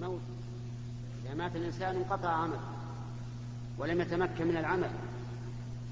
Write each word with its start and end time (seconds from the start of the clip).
موت. 0.00 0.20
إذا 1.24 1.34
مات 1.34 1.56
الإنسان 1.56 1.96
انقطع 1.96 2.28
عمله 2.28 2.60
ولم 3.78 4.00
يتمكن 4.00 4.46
من 4.46 4.56
العمل 4.56 4.90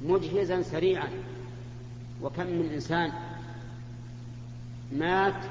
مجهزا 0.03 0.63
سريعا. 0.63 1.09
وكم 2.23 2.47
من 2.47 2.71
إنسان 2.75 3.13
مات 4.93 5.45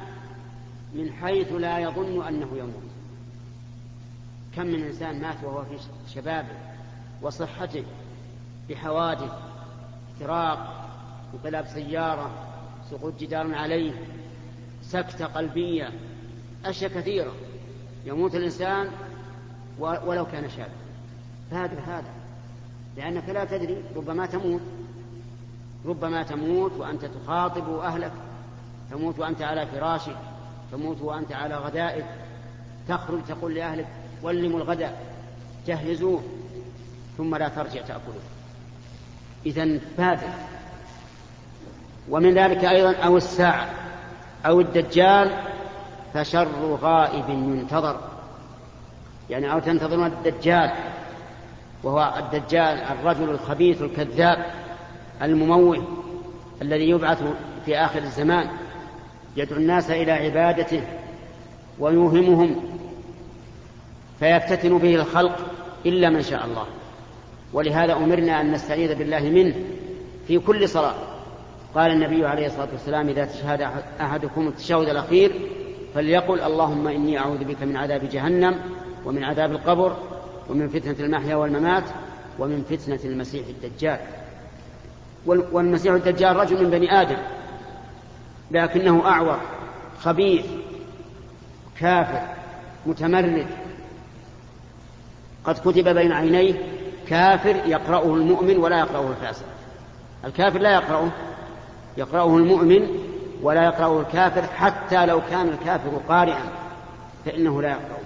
من 0.94 1.14
حيث 1.14 1.52
لا 1.52 1.80
يظن 1.80 2.28
أنه 2.28 2.58
يموت. 2.58 2.90
كم 4.56 4.66
من 4.66 4.84
إنسان 4.84 5.22
مات 5.22 5.44
وهو 5.44 5.66
في 5.66 5.78
شبابه 6.14 6.56
وصحته 7.22 7.84
بحوادث 8.70 9.32
احتراق 10.14 10.90
انقلاب 11.34 11.68
سيارة 11.68 12.32
سقوط 12.92 13.20
جدار 13.20 13.56
عليه 13.56 13.92
سكتة 14.82 15.26
قلبية 15.26 15.94
أشياء 16.66 16.92
كثيرة 16.92 17.32
يموت 18.06 18.36
الإنسان 18.36 18.90
ولو 19.80 20.26
كان 20.26 20.50
شابا. 20.50 20.72
فهذا 21.52 21.80
هذا. 21.88 22.10
لأنك 22.98 23.30
لا 23.30 23.46
تدري 23.46 23.84
ربما 23.96 24.26
تموت. 24.26 24.62
ربما 25.86 26.24
تموت 26.24 26.72
وأنت 26.78 27.06
تخاطب 27.06 27.80
أهلك. 27.80 28.12
تموت 28.92 29.20
وأنت 29.20 29.42
على 29.42 29.68
فراشك. 29.68 30.18
تموت 30.72 31.02
وأنت 31.02 31.32
على 31.32 31.56
غدائك. 31.56 32.06
تخرج 32.88 33.20
تقول 33.28 33.56
لأهلك 33.56 33.88
ولموا 34.24 34.60
الغداء 34.60 35.14
جهزوه. 35.68 36.24
ثم 37.18 37.36
لا 37.36 37.48
ترجع 37.48 37.82
تأكله. 37.82 38.22
إذا 39.46 39.80
بادر 39.98 40.30
ومن 42.10 42.34
ذلك 42.34 42.66
أيضا 42.66 42.94
أو 42.96 43.18
الساعة 43.18 43.70
أو 44.46 44.62
الدجال 44.62 45.44
فشر 46.14 46.48
غائب 46.82 47.30
ينتظر. 47.30 48.00
يعني 49.30 49.52
أو 49.54 49.60
تنتظرون 49.60 50.06
الدجال 50.06 50.72
وهو 51.84 52.14
الدجال 52.18 52.78
الرجل 52.78 53.30
الخبيث 53.30 53.82
الكذاب 53.82 54.46
المموه 55.22 55.84
الذي 56.62 56.90
يبعث 56.90 57.24
في 57.66 57.78
آخر 57.78 58.00
الزمان 58.00 58.50
يدعو 59.38 59.60
الناس 59.60 59.92
إلى 59.92 60.12
عبادته 60.12 60.82
ويوهمهم 61.80 62.56
فيفتتن 64.20 64.78
به 64.78 64.96
الخلق 64.96 65.38
إلا 65.86 66.10
من 66.10 66.22
شاء 66.22 66.46
الله. 66.46 66.66
ولهذا 67.54 67.94
أمرنا 67.94 68.42
أن 68.42 68.52
نستعيذ 68.52 68.96
بالله 68.96 69.20
منه 69.20 69.56
في 70.28 70.40
كل 70.40 70.70
صلاة. 70.70 70.96
قال 71.76 71.92
النبي 71.92 72.26
عليه 72.26 72.46
الصلاة 72.48 72.68
والسلام 72.72 73.10
إذا 73.10 73.26
تشهد 73.26 73.62
أحدكم 74.02 74.48
التشهد 74.48 74.90
الأخير 74.90 75.32
فليقل 75.94 76.42
اللهم 76.42 76.88
إني 76.88 77.20
أعوذ 77.20 77.44
بك 77.44 77.64
من 77.64 77.78
عذاب 77.78 78.10
جهنم 78.10 78.56
ومن 79.06 79.24
عذاب 79.24 79.52
القبر 79.52 79.98
ومن 80.50 80.68
فتنة 80.68 81.06
المحيا 81.06 81.36
والممات 81.36 81.84
ومن 82.40 82.64
فتنة 82.70 83.00
المسيح 83.06 83.48
الدجال. 83.48 84.00
والمسيح 85.26 85.94
الدجال 85.94 86.36
رجل 86.36 86.64
من 86.64 86.70
بني 86.70 87.02
آدم 87.02 87.18
لكنه 88.52 89.06
أعور 89.06 89.40
خبيث 90.02 90.46
كافر 91.80 92.22
متمرد. 92.86 93.48
قد 95.44 95.58
كتب 95.58 95.90
بين 95.90 96.12
عينيه 96.12 96.54
كافر 97.08 97.56
يقرأه 97.66 98.16
المؤمن 98.16 98.58
ولا 98.58 98.80
يقرأه 98.80 99.10
الفاسق. 99.10 99.46
الكافر 100.26 100.60
لا 100.60 100.74
يقرأه 100.74 101.10
يقرأه 101.98 102.38
المؤمن 102.38 103.09
ولا 103.42 103.64
يقرأه 103.64 104.02
الكافر 104.02 104.42
حتى 104.42 105.06
لو 105.06 105.22
كان 105.30 105.48
الكافر 105.50 106.02
قارئا 106.10 106.44
فإنه 107.26 107.62
لا 107.62 107.70
يقرأه. 107.70 108.00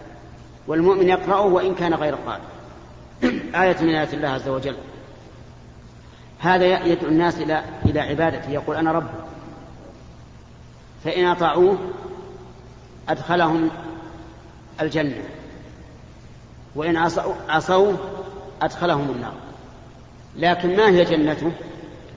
والمؤمن 0.68 1.10
يقرأه 1.10 1.42
وإن 1.42 1.76
كان 1.76 1.94
غير 1.94 2.16
قارئ 2.16 2.42
آية 3.64 3.82
من 3.82 3.90
آيات 3.90 4.14
الله 4.14 4.28
عز 4.28 4.48
وجل. 4.48 4.76
هذا 6.40 6.86
يدعو 6.86 7.10
الناس 7.10 7.38
إلى 7.38 7.64
إلى 7.86 8.00
عبادته. 8.00 8.50
يقول 8.50 8.76
أنا 8.76 8.92
رب. 8.92 9.10
فإن 11.04 11.26
أطاعوه 11.26 11.78
أدخلهم 13.10 13.70
الجنة. 14.82 15.24
وإن 16.76 16.98
عصوا 17.50 17.94
أدخلهم 18.62 19.10
النار. 19.16 19.34
لكن 20.36 20.78
ما 20.78 20.90
هي 20.90 21.06
جنته؟ 21.06 21.52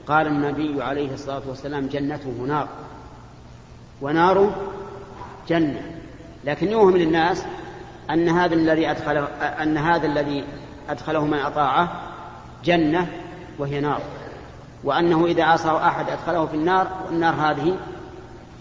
قال 0.07 0.27
النبي 0.27 0.83
عليه 0.83 1.13
الصلاة 1.13 1.41
والسلام 1.47 1.87
جنته 1.87 2.29
نار. 2.47 2.67
ونار 4.01 4.55
جنة. 5.49 5.81
لكن 6.45 6.71
يوهم 6.71 6.97
للناس 6.97 7.45
أن 8.09 8.29
هذا 8.29 8.55
الذي 8.55 8.91
أدخله 8.91 9.23
أن 9.39 9.77
هذا 9.77 10.07
الذي 10.07 10.43
أدخله 10.89 11.25
من 11.25 11.37
أطاعه 11.37 12.01
جنة 12.65 13.07
وهي 13.59 13.79
نار. 13.79 14.01
وأنه 14.83 15.25
إذا 15.25 15.43
عصى 15.43 15.69
أحد 15.69 16.09
أدخله 16.09 16.45
في 16.45 16.53
النار 16.53 16.87
والنار 17.05 17.33
هذه 17.33 17.77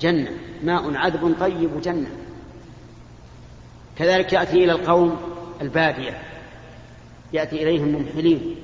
جنة 0.01 0.31
ماء 0.65 0.97
عذب 0.97 1.35
طيب 1.41 1.81
جنة. 1.81 2.09
كذلك 3.99 4.33
يأتي 4.33 4.65
إلى 4.65 4.73
القوم 4.73 5.17
البادية. 5.61 6.19
يأتي 7.33 7.63
إليهم 7.63 7.89
ممحلين 7.89 8.57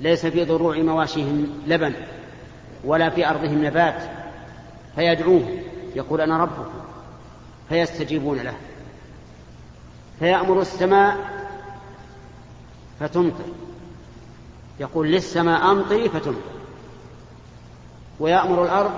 ليس 0.00 0.26
في 0.26 0.44
ضروع 0.44 0.78
مواشيهم 0.78 1.46
لبن 1.66 1.92
ولا 2.84 3.10
في 3.10 3.28
أرضهم 3.28 3.64
نبات. 3.64 4.21
فيدعوه 4.94 5.58
يقول 5.96 6.20
أنا 6.20 6.38
ربكم 6.38 6.70
فيستجيبون 7.68 8.38
له. 8.38 8.54
فيأمر 10.18 10.60
السماء 10.60 11.16
فتمطر. 13.00 13.44
يقول 14.80 15.12
للسماء 15.12 15.70
أمطري 15.70 16.08
فتمطر. 16.08 16.52
ويأمر 18.20 18.64
الأرض 18.64 18.92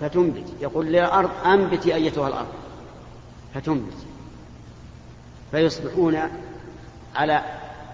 فتنبت. 0.00 0.52
يقول 0.60 0.86
للأرض 0.86 1.30
أنبتي 1.46 1.94
أيتها 1.94 2.28
الأرض 2.28 2.52
فتنبت. 3.54 3.96
فيصبحون 5.50 6.18
على 7.14 7.44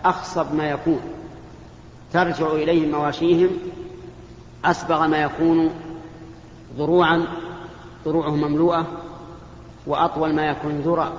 أخصب 0.04 0.54
ما 0.54 0.70
يكون. 0.70 1.00
ترجع 2.12 2.52
إليهم 2.52 2.90
مواشيهم 2.90 3.50
أسبغ 4.64 5.06
ما 5.06 5.22
يكون 5.22 5.70
ضروعا 6.76 7.26
ضروعهم 8.04 8.40
مملوءة 8.40 8.86
وأطول 9.86 10.34
ما 10.34 10.46
يكون 10.46 10.80
ذرى 10.80 11.12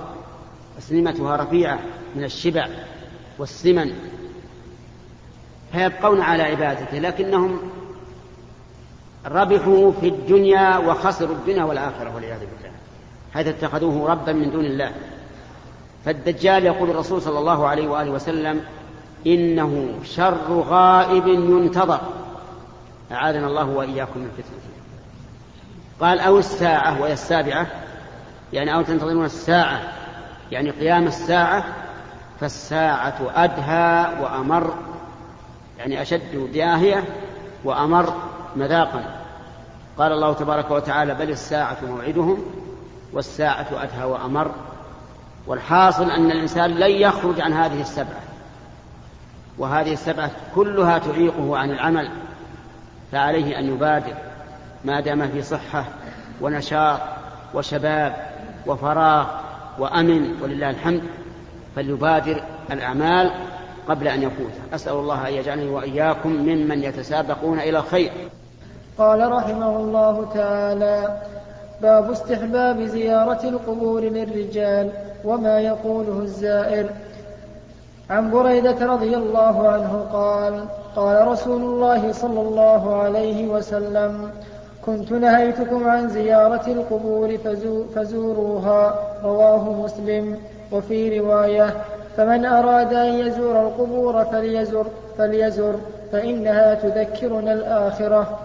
أسنمتها 0.78 1.36
رفيعة 1.36 1.78
من 2.16 2.24
الشبع 2.24 2.68
والسمن. 3.38 3.92
فيبقون 5.72 6.20
على 6.20 6.42
عبادته 6.42 6.98
لكنهم 6.98 7.58
ربحوا 9.26 9.92
في 9.92 10.08
الدنيا 10.08 10.78
وخسروا 10.78 11.36
الدنيا 11.36 11.64
والآخرة 11.64 12.14
والعياذ 12.14 12.40
بالله 12.40 12.70
حيث 13.34 13.46
اتخذوه 13.46 14.10
ربا 14.10 14.32
من 14.32 14.50
دون 14.50 14.64
الله. 14.64 14.92
فالدجال 16.04 16.64
يقول 16.64 16.90
الرسول 16.90 17.22
صلى 17.22 17.38
الله 17.38 17.66
عليه 17.66 17.88
وآله 17.88 18.10
وسلم 18.10 18.64
إنه 19.26 19.88
شر 20.04 20.60
غائب 20.60 21.26
ينتظر. 21.26 22.00
أعاذنا 23.12 23.46
الله 23.46 23.68
وإياكم 23.68 24.20
من 24.20 24.30
فتنته. 24.36 24.77
قال 26.00 26.20
أو 26.20 26.38
الساعة 26.38 27.00
وهي 27.00 27.12
السابعة 27.12 27.66
يعني 28.52 28.74
أو 28.74 28.82
تنتظرون 28.82 29.24
الساعة 29.24 29.80
يعني 30.52 30.70
قيام 30.70 31.06
الساعة 31.06 31.64
فالساعة 32.40 33.14
أدهى 33.34 34.22
وأمر 34.22 34.74
يعني 35.78 36.02
أشد 36.02 36.52
داهية 36.52 37.04
وأمر 37.64 38.14
مذاقا. 38.56 39.04
قال 39.98 40.12
الله 40.12 40.32
تبارك 40.32 40.70
وتعالى 40.70 41.14
بل 41.14 41.30
الساعة 41.30 41.76
موعدهم 41.88 42.44
والساعة 43.12 43.66
أدهى 43.72 44.04
وأمر. 44.04 44.50
والحاصل 45.46 46.10
أن 46.10 46.30
الإنسان 46.30 46.70
لن 46.70 46.90
يخرج 46.90 47.40
عن 47.40 47.52
هذه 47.52 47.80
السبعة. 47.80 48.20
وهذه 49.58 49.92
السبعة 49.92 50.30
كلها 50.54 50.98
تعيقه 50.98 51.58
عن 51.58 51.70
العمل 51.70 52.10
فعليه 53.12 53.58
أن 53.58 53.74
يبادر. 53.74 54.27
ما 54.88 55.00
دام 55.00 55.28
في 55.28 55.42
صحة 55.42 55.84
ونشاط 56.40 57.00
وشباب 57.54 58.16
وفراغ 58.66 59.26
وأمن 59.78 60.42
ولله 60.42 60.70
الحمد 60.70 61.02
فليبادر 61.76 62.42
الأعمال 62.72 63.30
قبل 63.88 64.08
أن 64.08 64.22
يفوت. 64.22 64.52
أسأل 64.74 64.92
الله 64.92 65.28
أن 65.28 65.32
يجعلني 65.32 65.68
وإياكم 65.68 66.28
ممن 66.28 66.82
يتسابقون 66.82 67.60
إلى 67.60 67.78
الخير. 67.78 68.10
قال 68.98 69.32
رحمه 69.32 69.76
الله 69.76 70.28
تعالى 70.34 71.22
باب 71.82 72.10
استحباب 72.10 72.82
زيارة 72.82 73.48
القبور 73.48 74.00
للرجال 74.00 74.90
وما 75.24 75.60
يقوله 75.60 76.18
الزائر. 76.22 76.90
عن 78.10 78.30
بريدة 78.30 78.86
رضي 78.86 79.16
الله 79.16 79.68
عنه 79.68 80.06
قال 80.12 80.64
قال 80.96 81.28
رسول 81.28 81.62
الله 81.62 82.12
صلى 82.12 82.40
الله 82.40 83.02
عليه 83.02 83.48
وسلم 83.48 84.30
كنت 84.88 85.12
نهيتكم 85.12 85.88
عن 85.88 86.08
زيارة 86.08 86.66
القبور 86.66 87.38
فزوروها 87.94 88.98
رواه 89.24 89.72
مسلم. 89.72 90.38
وفي 90.72 91.18
رواية 91.20 91.74
فمن 92.16 92.46
أراد 92.46 92.94
أن 92.94 93.06
يزور 93.06 93.60
القبور 93.60 94.24
فليزر 94.24 94.86
فليزر 95.18 95.74
فإنها 96.12 96.74
تذكرنا 96.74 97.52
الآخرة. 97.52 98.38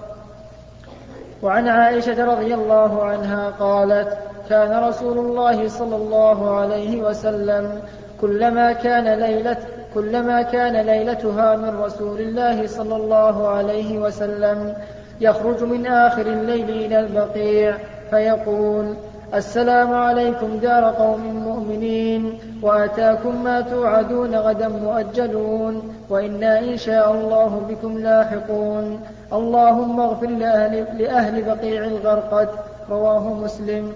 وعن 1.44 1.68
عائشة 1.68 2.26
رضي 2.26 2.54
الله 2.54 3.04
عنها 3.04 3.50
قالت 3.50 4.18
كان 4.50 4.84
رسول 4.84 5.18
الله 5.18 5.68
صلى 5.68 5.96
الله 5.96 6.56
عليه 6.56 7.02
وسلم 7.02 7.82
كلما 8.22 8.74
كان 8.74 9.20
ليلة 9.20 9.58
كلما 9.94 10.42
كان 10.42 10.86
ليلتها 10.86 11.56
من 11.56 11.80
رسول 11.80 12.20
الله 12.22 12.68
صلى 12.68 12.96
الله 12.96 13.48
عليه 13.48 14.00
وسلم 14.00 14.76
يخرج 15.22 15.64
من 15.64 15.86
آخر 15.86 16.22
الليل 16.22 16.70
إلى 16.70 17.00
البقيع 17.00 17.78
فيقول 18.10 18.96
السلام 19.34 19.94
عليكم 19.94 20.58
دار 20.58 20.84
قوم 20.84 21.22
مؤمنين 21.22 22.40
وأتاكم 22.62 23.44
ما 23.44 23.62
توعدون 23.62 24.36
غدا 24.36 24.68
مؤجلون 24.68 25.96
وإنا 26.10 26.60
إن 26.60 26.78
شاء 26.78 27.12
الله 27.12 27.66
بكم 27.70 27.98
لاحقون. 27.98 29.02
اللهم 29.34 30.00
اغفر 30.00 30.28
لاهل, 30.28 30.86
لأهل 30.98 31.44
بقيع 31.44 31.86
الغرقد 31.86 32.50
رواه 32.90 33.34
مسلم. 33.34 33.94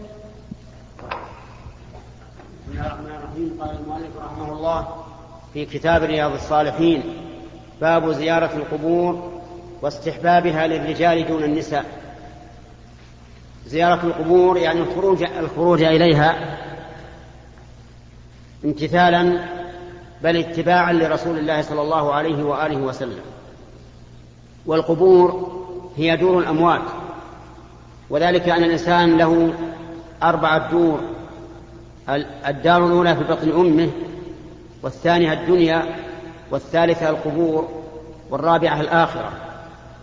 قال 3.60 3.76
المؤلف 3.80 4.18
رحمه 4.26 4.54
الله 4.54 4.88
في 5.54 5.66
كتاب 5.66 6.04
رياض 6.04 6.32
الصالحين 6.34 7.04
باب 7.82 8.12
زيارة 8.12 8.50
القبور 8.56 9.37
واستحبابها 9.82 10.68
للرجال 10.68 11.28
دون 11.28 11.44
النساء. 11.44 11.86
زيارة 13.68 14.06
القبور 14.06 14.58
يعني 14.58 14.80
الخروج 14.80 15.24
الخروج 15.24 15.84
إليها 15.84 16.58
امتثالا 18.66 19.46
بل 20.24 20.38
اتباعا 20.38 20.94
لرسول 20.94 21.40
الله 21.40 21.62
صلى 21.62 21.82
الله 21.82 22.14
عليه 22.14 22.44
وآله 22.44 22.78
وسلم. 22.78 23.20
والقبور 24.66 25.58
هي 25.98 26.18
دور 26.18 26.40
الأموات. 26.40 26.82
وذلك 28.10 28.50
أن 28.50 28.64
الإنسان 28.64 29.18
له 29.18 29.54
أربعة 30.24 30.72
دور. 30.72 31.00
الدار 32.48 32.86
الأولى 32.86 33.16
في 33.16 33.24
بطن 33.24 33.52
أمه 33.52 33.90
والثانية 34.84 35.34
الدنيا 35.34 35.96
والثالثة 36.52 37.10
القبور 37.10 37.68
والرابعة 38.30 38.82
الآخرة. 38.82 39.32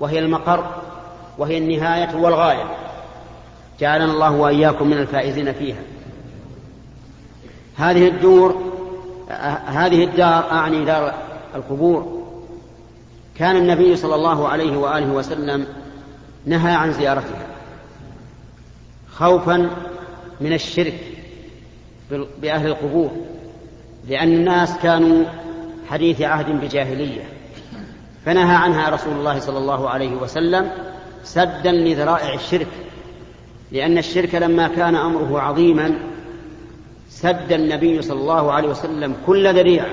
وهي 0.00 0.18
المقر 0.18 0.82
وهي 1.38 1.58
النهاية 1.58 2.16
والغاية. 2.16 2.64
جعلنا 3.80 4.12
الله 4.12 4.30
وإياكم 4.30 4.86
من 4.86 4.98
الفائزين 4.98 5.52
فيها. 5.52 5.82
هذه 7.76 8.08
الدور 8.08 8.72
هذه 9.66 10.04
الدار 10.04 10.50
أعني 10.52 10.84
دار 10.84 11.14
القبور. 11.54 12.24
كان 13.38 13.56
النبي 13.56 13.96
صلى 13.96 14.14
الله 14.14 14.48
عليه 14.48 14.76
وآله 14.76 15.12
وسلم 15.12 15.66
نهى 16.46 16.72
عن 16.72 16.92
زيارتها. 16.92 17.46
خوفا 19.12 19.70
من 20.40 20.52
الشرك 20.52 21.00
بأهل 22.42 22.66
القبور 22.66 23.10
لأن 24.08 24.28
الناس 24.28 24.76
كانوا 24.82 25.24
حديث 25.90 26.20
عهد 26.20 26.60
بجاهلية. 26.60 27.33
فنهى 28.26 28.56
عنها 28.56 28.90
رسول 28.90 29.12
الله 29.12 29.38
صلى 29.38 29.58
الله 29.58 29.90
عليه 29.90 30.14
وسلم 30.16 30.70
سدا 31.24 31.72
لذرائع 31.72 32.34
الشرك 32.34 32.68
لأن 33.72 33.98
الشرك 33.98 34.34
لما 34.34 34.68
كان 34.68 34.96
أمره 34.96 35.40
عظيما 35.40 35.94
سد 37.10 37.52
النبي 37.52 38.02
صلى 38.02 38.20
الله 38.20 38.52
عليه 38.52 38.68
وسلم 38.68 39.16
كل 39.26 39.54
ذريعة 39.54 39.86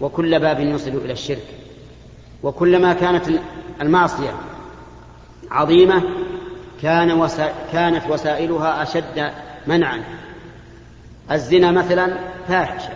وكل 0.00 0.38
باب 0.38 0.60
يوصل 0.60 0.90
إلى 0.90 1.12
الشرك. 1.12 1.46
وكلما 2.42 2.92
كانت 2.92 3.24
المعصية 3.80 4.34
عظيمة 5.50 6.02
كان 6.82 7.12
وسا... 7.12 7.52
كانت 7.72 8.10
وسائلها 8.10 8.82
أشد 8.82 9.30
منعا. 9.66 10.04
الزنا 11.30 11.70
مثلا 11.70 12.16
فاحشة 12.48 12.90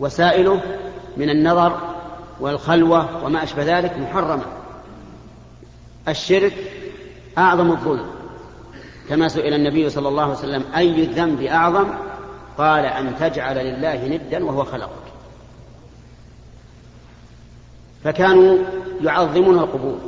وسائله 0.00 0.60
من 1.16 1.30
النظر 1.30 1.87
والخلوة 2.40 3.24
وما 3.24 3.42
أشبه 3.42 3.78
ذلك 3.78 3.98
محرمة. 3.98 4.44
الشرك 6.08 6.54
أعظم 7.38 7.70
الظلم. 7.70 8.06
كما 9.08 9.28
سئل 9.28 9.54
النبي 9.54 9.90
صلى 9.90 10.08
الله 10.08 10.22
عليه 10.22 10.32
وسلم 10.32 10.64
أي 10.76 11.02
الذنب 11.02 11.42
أعظم؟ 11.42 11.86
قال 12.58 12.84
أن 12.84 13.14
تجعل 13.20 13.56
لله 13.56 14.08
ندا 14.08 14.44
وهو 14.44 14.64
خلقك. 14.64 14.90
فكانوا 18.04 18.58
يعظمون 19.00 19.58
القبور. 19.58 19.98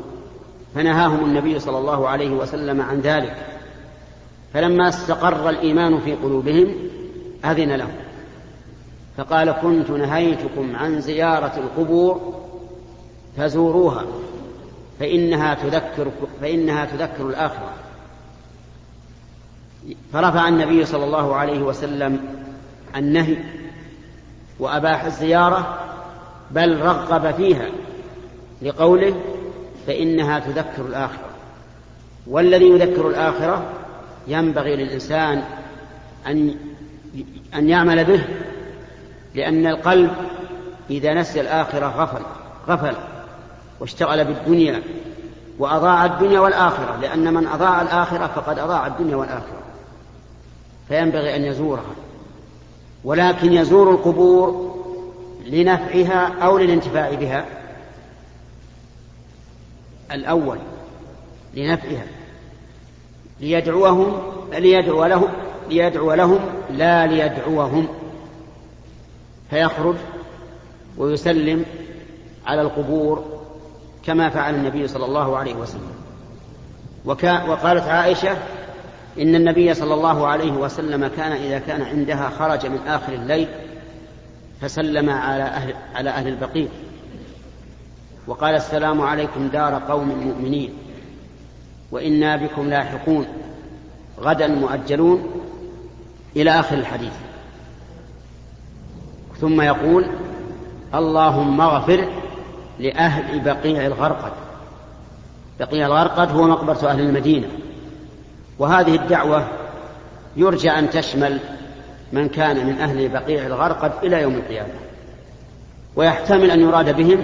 فنهاهم 0.75 1.25
النبي 1.25 1.59
صلى 1.59 1.79
الله 1.79 2.09
عليه 2.09 2.31
وسلم 2.31 2.81
عن 2.81 3.01
ذلك. 3.01 3.37
فلما 4.55 4.89
استقر 4.89 5.51
الإيمان 5.51 6.01
في 6.01 6.15
قلوبهم 6.15 6.75
أذن 7.45 7.73
لهم. 7.73 7.93
فقال 9.21 9.51
كنت 9.51 9.91
نهيتكم 9.91 10.77
عن 10.77 11.01
زيارة 11.01 11.53
القبور 11.57 12.35
فزوروها 13.37 14.05
فإنها 15.01 15.55
تذكر 15.55 16.11
فإنها 16.41 16.85
تذكر 16.85 17.29
الآخرة. 17.29 17.73
فرفع 20.13 20.49
النبي 20.49 20.85
صلى 20.85 21.05
الله 21.05 21.37
عليه 21.37 21.59
وسلم 21.59 22.21
النهي 22.97 23.37
وأباح 24.59 25.05
الزيارة 25.05 25.79
بل 26.51 26.81
رغب 26.81 27.35
فيها 27.35 27.69
لقوله 28.63 29.15
فإنها 29.87 30.39
تذكر 30.39 30.87
الآخرة. 30.87 31.31
والذي 32.27 32.69
يذكر 32.69 33.09
الآخرة 33.09 33.65
ينبغي 34.29 34.77
للإنسان 34.77 35.43
أن 36.27 36.55
أن 37.55 37.69
يعمل 37.69 38.05
به 38.05 38.25
لأن 39.35 39.67
القلب 39.67 40.11
إذا 40.91 41.15
نسي 41.15 41.41
الآخرة 41.41 41.87
غفل 41.87 42.23
غفل 42.69 42.97
واشتغل 43.81 44.25
بالدنيا 44.25 44.83
وأضاع 45.59 46.05
الدنيا 46.05 46.41
والآخرة 46.41 46.97
لأن 46.97 47.35
من 47.35 47.47
أضاع 47.47 47.83
الآخرة 47.83 48.27
فقد 48.27 48.59
أضاع 48.59 48.87
الدنيا 48.87 49.17
والآخرة. 49.17 49.61
فينبغي 50.89 51.37
أن 51.37 51.45
يزورها. 51.45 51.95
ولكن 53.05 53.53
يزور 53.53 53.91
القبور 53.91 54.77
لنفعها 55.47 56.33
أو 56.43 56.59
للانتفاع 56.59 57.15
بها. 57.15 57.47
الأول 60.13 60.59
لنفعها. 61.55 62.07
ليدعوهم 63.41 64.23
ليدعو 64.53 65.05
لهم 65.05 65.29
ليدعو 65.69 66.15
لهم 66.15 66.39
لا 66.71 67.07
ليدعوهم. 67.07 67.89
فيخرج 69.51 69.97
ويسلم 70.99 71.65
على 72.47 72.63
القبور 72.63 73.25
كما 74.05 74.31
فعل 74.31 74.55
النبي 74.55 74.89
صلى 74.89 75.05
الله 75.05 75.37
عليه 75.37 75.55
وسلم. 75.55 75.93
وقالت 77.05 77.83
عائشة 77.83 78.37
إن 79.19 79.35
النبي 79.35 79.75
صلى 79.75 79.95
الله 79.95 80.27
عليه 80.27 80.53
وسلم 80.53 81.07
كان 81.07 81.33
إذا 81.33 81.59
كان 81.59 81.83
عندها 81.83 82.31
خرج 82.39 82.67
من 82.67 82.79
آخر 82.87 83.13
الليل 83.13 83.49
فسلم 84.61 85.11
على 85.11 85.43
أهل, 85.43 85.75
على 85.95 86.11
أهل 86.11 86.29
البقيع. 86.29 86.69
وقال 88.27 88.55
السلام 88.55 89.01
عليكم 89.01 89.49
دار 89.49 89.83
قوم 89.89 90.09
مؤمنين 90.09 90.73
وإنا 91.91 92.37
بكم 92.37 92.69
لاحقون 92.69 93.27
غدا 94.21 94.49
مؤجلون 94.49 95.31
إلى 96.37 96.51
آخر 96.61 96.77
الحديث. 96.77 97.13
ثم 99.41 99.61
يقول 99.61 100.07
اللهم 100.95 101.61
اغفر 101.61 102.09
لأهل 102.79 103.41
بقيع 103.41 103.87
الغرقد. 103.87 104.33
بقيع 105.61 105.87
الغرقد 105.87 106.31
هو 106.37 106.47
مقبرة 106.47 106.89
أهل 106.89 107.01
المدينة. 107.01 107.47
وهذه 108.59 108.95
الدعوة 108.95 109.49
يرجى 110.37 110.71
أن 110.71 110.91
تشمل 110.91 111.39
من 112.13 112.29
كان 112.29 112.67
من 112.67 112.79
أهل 112.79 113.09
بقيع 113.09 113.47
الغرقد 113.47 113.93
إلى 114.03 114.23
يوم 114.23 114.35
القيامة. 114.35 114.73
ويحتمل 115.97 116.51
أن 116.51 116.61
يراد 116.61 116.97
بهم 116.97 117.19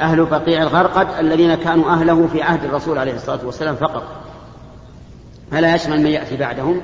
أهل 0.00 0.24
بقيع 0.24 0.62
الغرقد 0.62 1.08
الذين 1.20 1.54
كانوا 1.54 1.90
أهله 1.90 2.26
في 2.32 2.42
عهد 2.42 2.64
الرسول 2.64 2.98
عليه 2.98 3.14
الصلاة 3.14 3.46
والسلام 3.46 3.76
فقط. 3.76 4.02
فلا 5.50 5.74
يشمل 5.74 6.00
من 6.00 6.06
يأتي 6.06 6.36
بعدهم. 6.36 6.80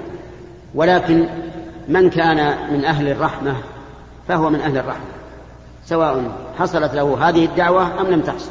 ولكن 0.75 1.29
من 1.89 2.11
كان 2.11 2.55
من 2.73 2.85
أهل 2.85 3.09
الرحمة 3.09 3.57
فهو 4.29 4.51
من 4.51 4.61
أهل 4.61 4.79
الرحمة 4.79 5.05
سواء 5.87 6.33
حصلت 6.59 6.95
له 6.95 7.29
هذه 7.29 7.45
الدعوة 7.45 8.01
أم 8.01 8.07
لم 8.07 8.21
تحصل. 8.21 8.51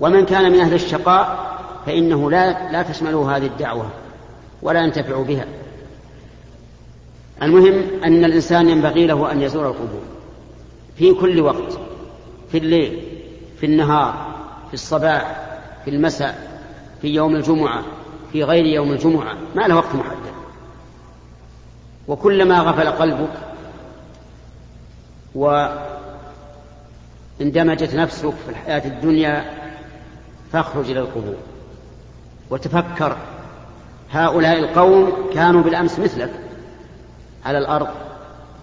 ومن 0.00 0.24
كان 0.24 0.52
من 0.52 0.60
أهل 0.60 0.74
الشقاء 0.74 1.54
فإنه 1.86 2.30
لا 2.30 2.72
لا 2.72 2.82
تشمله 2.82 3.36
هذه 3.36 3.46
الدعوة 3.46 3.86
ولا 4.62 4.80
ينتفع 4.80 5.22
بها. 5.22 5.44
المهم 7.42 7.82
أن 8.04 8.24
الإنسان 8.24 8.68
ينبغي 8.68 9.06
له 9.06 9.32
أن 9.32 9.42
يزور 9.42 9.66
القبور 9.66 10.02
في 10.96 11.14
كل 11.14 11.40
وقت 11.40 11.78
في 12.52 12.58
الليل 12.58 13.02
في 13.60 13.66
النهار 13.66 14.34
في 14.68 14.74
الصباح 14.74 15.36
في 15.84 15.90
المساء 15.90 16.60
في 17.02 17.08
يوم 17.08 17.36
الجمعة 17.36 17.82
في 18.32 18.44
غير 18.44 18.64
يوم 18.64 18.92
الجمعة 18.92 19.34
ما 19.54 19.62
له 19.62 19.76
وقت 19.76 19.94
محدد. 19.94 20.34
وكلما 22.08 22.60
غفل 22.60 22.88
قلبك 22.88 23.43
واندمجت 25.34 25.84
نفسك 27.94 28.30
في 28.30 28.48
الحياة 28.48 28.86
الدنيا 28.86 29.44
فاخرج 30.52 30.90
إلى 30.90 31.00
القبور 31.00 31.36
وتفكر 32.50 33.16
هؤلاء 34.12 34.58
القوم 34.58 35.30
كانوا 35.34 35.62
بالأمس 35.62 35.98
مثلك. 35.98 36.30
على 37.44 37.58
الأرض 37.58 37.88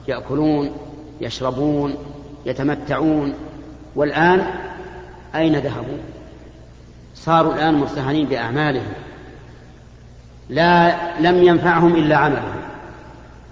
يأكلون 0.07 0.71
يشربون 1.21 1.95
يتمتعون 2.45 3.33
والآن 3.95 4.45
أين 5.35 5.55
ذهبوا؟ 5.55 5.97
صاروا 7.15 7.53
الآن 7.53 7.73
مرتهنين 7.73 8.27
بأعمالهم 8.27 8.93
لا 10.49 10.95
لم 11.19 11.43
ينفعهم 11.43 11.95
إلا 11.95 12.17
عملهم 12.17 12.61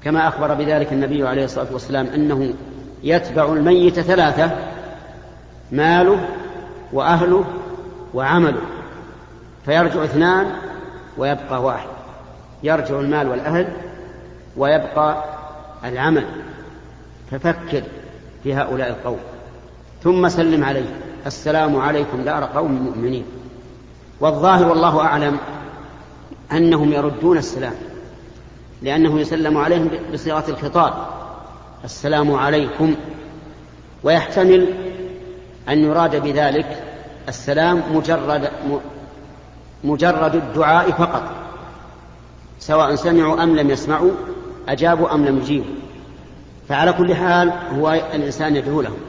كما 0.04 0.28
أخبر 0.28 0.54
بذلك 0.54 0.94
النبي 0.94 1.28
عليه 1.28 1.46
الصلاة 1.46 1.74
والسلام 1.74 2.08
أنه 2.08 2.54
يتبع 3.04 3.46
الميت 3.54 4.00
ثلاثة 4.00 4.52
ماله 5.72 6.30
وأهله 6.94 7.46
وعمله 8.14 8.62
فيرجع 9.66 10.04
اثنان 10.04 10.52
ويبقى 11.18 11.64
واحد 11.64 11.88
يرجع 12.64 13.00
المال 13.00 13.28
والأهل 13.28 13.68
ويبقى 14.58 15.24
العمل 15.86 16.26
ففكر 17.32 17.84
في 18.44 18.54
هؤلاء 18.54 18.90
القوم. 18.90 19.20
ثم 20.04 20.30
سلم 20.30 20.64
عليه 20.64 20.86
السلام 21.26 21.76
عليكم 21.76 22.22
دار 22.22 22.44
قوم 22.44 22.72
مؤمنين. 22.72 23.26
والظاهر 24.20 24.68
والله 24.68 25.02
أعلم 25.02 25.38
أنهم 26.52 26.94
يردون 26.94 27.38
السلام 27.38 27.74
لأنه 28.82 29.20
يسلم 29.20 29.58
عليهم 29.58 29.90
بصيغة 30.14 30.44
الخطاب. 30.50 31.19
السلام 31.84 32.36
عليكم. 32.36 32.96
ويحتمل 34.04 34.74
أن 35.70 35.84
يراد 35.84 36.16
بذلك 36.24 36.84
السلام 37.28 37.84
مجرد 37.94 38.50
مجرد 39.84 40.36
الدعاء 40.36 40.92
فقط 40.92 41.24
سواء 42.60 42.96
سمعوا 42.96 43.44
أم 43.44 43.56
لم 43.56 43.70
يسمعوا 43.70 44.12
أجابوا 44.70 45.14
أم 45.14 45.26
لم 45.26 45.38
يجيبوا. 45.38 45.76
فعلى 46.70 46.94
كل 46.94 47.16
حال 47.16 47.54
هو 47.80 47.94
الإنسان 48.16 48.56
يدعو 48.56 48.82
لهم 48.82 49.00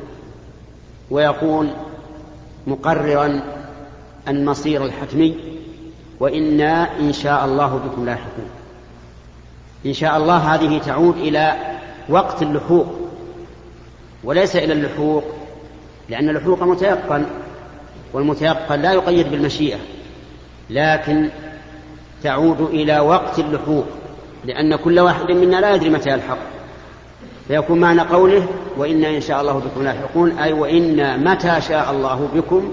ويقول 1.10 1.68
مقررا 2.66 3.42
المصير 4.28 4.84
الحتمي 4.84 5.36
وإنا 6.20 6.98
إن 7.00 7.12
شاء 7.12 7.44
الله 7.44 7.76
بكم 7.76 8.06
لاحقون. 8.06 8.50
إن 9.86 9.92
شاء 9.92 10.16
الله 10.16 10.36
هذه 10.36 10.78
تعود 10.78 11.16
إلى 11.16 11.56
وقت 12.10 12.42
اللحوق. 12.42 12.86
وليس 14.24 14.56
إلى 14.56 14.72
اللحوق 14.72 15.24
لأن 16.08 16.28
اللحوق 16.28 16.62
متيقن 16.62 17.26
والمتيقن 18.12 18.80
لا 18.80 18.92
يقيد 18.92 19.30
بالمشيئة 19.30 19.78
لكن 20.70 21.28
تعود 22.22 22.60
إلى 22.60 23.00
وقت 23.00 23.38
اللحوق 23.38 23.84
لأن 24.44 24.76
كل 24.76 25.00
واحد 25.00 25.30
منا 25.30 25.60
لا 25.60 25.74
يدري 25.74 25.90
متى 25.90 26.10
يلحق. 26.10 26.38
فيكون 27.48 27.80
معنى 27.80 28.00
قوله 28.00 28.46
وإنا 28.76 29.08
إن 29.08 29.20
شاء 29.20 29.40
الله 29.40 29.52
بكم 29.52 29.82
لاحقون 29.82 30.38
أي 30.38 30.52
وإنا 30.52 31.16
متى 31.16 31.60
شاء 31.60 31.90
الله 31.90 32.28
بكم 32.34 32.72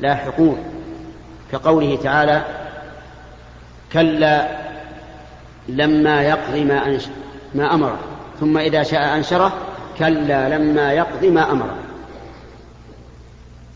لاحقون. 0.00 0.58
كقوله 1.52 1.98
تعالى 2.02 2.44
كلا 3.92 4.48
لما 5.68 6.22
يقضي 6.22 6.64
ما, 6.64 6.86
أنش 6.86 7.06
ما 7.54 7.74
أمره 7.74 7.98
ثم 8.40 8.58
إذا 8.58 8.82
شاء 8.82 9.16
أنشره 9.16 9.52
كلا 9.98 10.58
لما 10.58 10.92
يقضي 10.92 11.30
ما 11.30 11.52
أمره. 11.52 11.76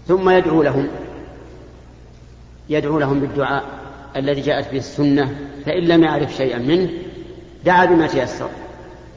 ثم 0.08 0.30
يدعو 0.30 0.62
لهم. 0.62 0.88
يدعو 2.68 2.98
لهم 2.98 3.20
بالدعاء 3.20 3.64
الذي 4.16 4.40
جاءت 4.40 4.70
به 4.72 4.78
السنة 4.78 5.36
فإن 5.66 5.82
لم 5.82 6.04
يعرف 6.04 6.34
شيئا 6.34 6.58
منه 6.58 6.90
دعا 7.64 7.84
بما 7.84 8.06
تيسر. 8.06 8.48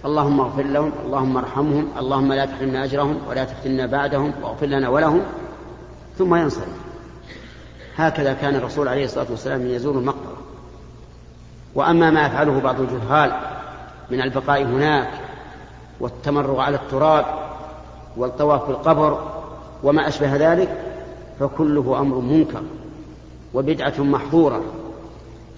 اللهم 0.05 0.39
اغفر 0.39 0.63
لهم 0.63 0.91
اللهم 1.05 1.38
ارحمهم 1.38 1.88
اللهم 1.98 2.33
لا 2.33 2.45
تحرمنا 2.45 2.83
أجرهم 2.83 3.17
ولا 3.29 3.43
تفتنا 3.43 3.86
بعدهم 3.86 4.33
واغفر 4.41 4.65
لنا 4.65 4.89
ولهم 4.89 5.21
ثم 6.17 6.36
ينصرف. 6.36 6.81
هكذا 7.98 8.33
كان 8.33 8.55
الرسول 8.55 8.88
عليه 8.88 9.05
الصلاة 9.05 9.27
والسلام 9.29 9.67
يزور 9.67 9.98
المقبرة. 9.98 10.38
وأما 11.75 12.12
ما 12.12 12.25
يفعله 12.25 12.60
بعض 12.60 12.79
الجهال 12.79 13.31
من 14.12 14.21
البقاء 14.21 14.63
هناك 14.63 15.10
والتمرغ 16.01 16.60
على 16.60 16.75
التراب 16.75 17.25
والطواف 18.17 18.67
بالقبر 18.67 19.31
وما 19.84 20.08
أشبه 20.08 20.36
ذلك 20.36 20.77
فكله 21.39 22.00
أمر 22.00 22.17
منكر 22.17 22.62
وبدعة 23.53 23.93
محظورة. 24.00 24.62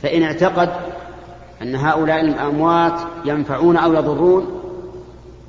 فإن 0.01 0.23
اعتقد 0.23 0.69
أن 1.61 1.75
هؤلاء 1.75 2.21
الأموات 2.21 3.01
ينفعون 3.25 3.77
أو 3.77 3.93
يضرون 3.93 4.61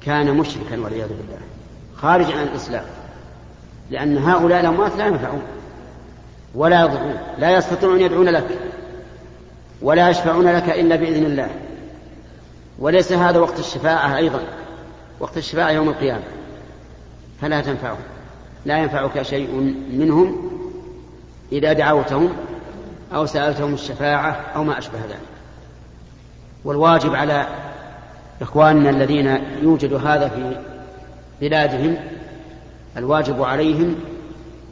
كان 0.01 0.37
مشركا 0.37 0.81
والعياذ 0.81 1.09
بالله 1.09 1.39
خارجا 1.97 2.37
عن 2.37 2.43
الإسلام 2.43 2.85
لأن 3.91 4.19
هؤلاء 4.19 4.61
الأموات 4.61 4.97
لا 4.97 5.07
ينفعون 5.07 5.43
ولا 6.55 6.81
يضرون 6.81 7.17
لا 7.39 7.57
يستطيعون 7.57 7.97
أن 7.97 8.01
يدعون 8.01 8.29
لك 8.29 8.59
ولا 9.83 10.09
يشفعون 10.09 10.49
لك 10.49 10.71
إلا 10.71 10.97
بإذن 10.97 11.25
الله. 11.25 11.51
وليس 12.79 13.13
هذا 13.13 13.39
وقت 13.39 13.59
الشفاعة 13.59 14.17
أيضا. 14.17 14.41
وقت 15.21 15.37
الشفاعة 15.37 15.71
يوم 15.71 15.89
القيامة. 15.89 16.23
فلا 17.41 17.61
تنفعهم. 17.61 18.03
لا 18.67 18.79
ينفعك 18.79 19.23
شيء 19.23 19.77
منهم 19.93 20.51
إذا 21.53 21.73
دعوتهم 21.73 22.33
أو 23.15 23.27
سألتهم 23.27 23.75
الشفاعة 23.75 24.31
أو 24.31 24.65
ما 24.65 24.79
أشبه 24.79 24.99
ذلك. 24.99 25.19
والواجب 26.65 27.15
على 27.15 27.47
إخواننا 28.43 28.91
الذين 28.91 29.39
يوجد 29.63 29.93
هذا 29.93 30.29
في 30.29 30.57
بلادهم 31.41 31.97
الواجب 32.97 33.43
عليهم 33.43 33.95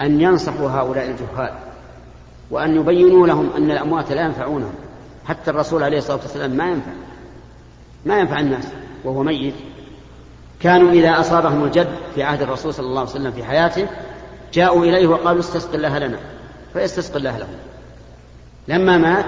أن 0.01 0.21
ينصحوا 0.21 0.71
هؤلاء 0.71 1.11
الجهال 1.11 1.55
وأن 2.51 2.77
يبينوا 2.77 3.27
لهم 3.27 3.51
أن 3.57 3.71
الأموات 3.71 4.13
لا 4.13 4.23
ينفعونهم. 4.23 4.75
حتى 5.25 5.51
الرسول 5.51 5.83
عليه 5.83 5.99
الصلاة 5.99 6.17
والسلام 6.17 6.51
ما 6.51 6.71
ينفع 6.71 6.93
ما 8.07 8.21
ينفع 8.21 8.41
الناس 8.41 8.69
وهو 9.05 9.23
ميت 9.23 9.55
كانوا 10.63 10.93
إذا 10.93 11.21
أصابهم 11.21 11.65
الجد 11.65 11.89
في 12.15 12.23
عهد 12.23 12.43
الرسول 12.43 12.75
صلى 12.75 12.87
الله 12.87 13.01
عليه 13.01 13.11
وسلم 13.11 13.33
في 13.33 13.45
حياته 13.45 13.87
جاءوا 14.53 14.85
إليه 14.85 15.07
وقالوا 15.07 15.41
استسق 15.41 15.75
الله 15.75 15.99
لنا. 15.99 16.19
فيستسقي 16.73 17.19
الله 17.19 17.39
لهم. 17.39 17.57
لما 18.69 18.99
مات 18.99 19.27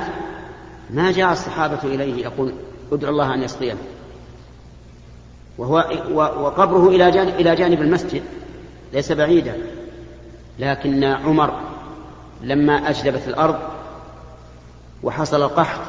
ما 0.90 1.12
جاء 1.12 1.32
الصحابة 1.32 1.78
إليه 1.84 2.22
يقول 2.22 2.52
ادعو 2.92 3.10
الله 3.10 3.34
أن 3.34 3.42
يسقينا 3.42 3.78
وهو 5.58 5.76
وقبره 6.14 6.88
إلى 6.88 7.10
جانب, 7.10 7.34
إلى 7.34 7.56
جانب 7.56 7.80
المسجد 7.82 8.22
ليس 8.92 9.12
بعيدا. 9.12 9.54
لكن 10.58 11.04
عمر 11.04 11.60
لما 12.42 12.90
أجدبت 12.90 13.28
الأرض 13.28 13.58
وحصل 15.02 15.42
القحط 15.42 15.80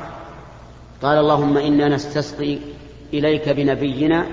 قال 1.01 1.17
اللهم 1.17 1.57
إنا 1.57 1.87
نستسقي 1.89 2.57
إليك 3.13 3.49
بنبينا 3.49 4.25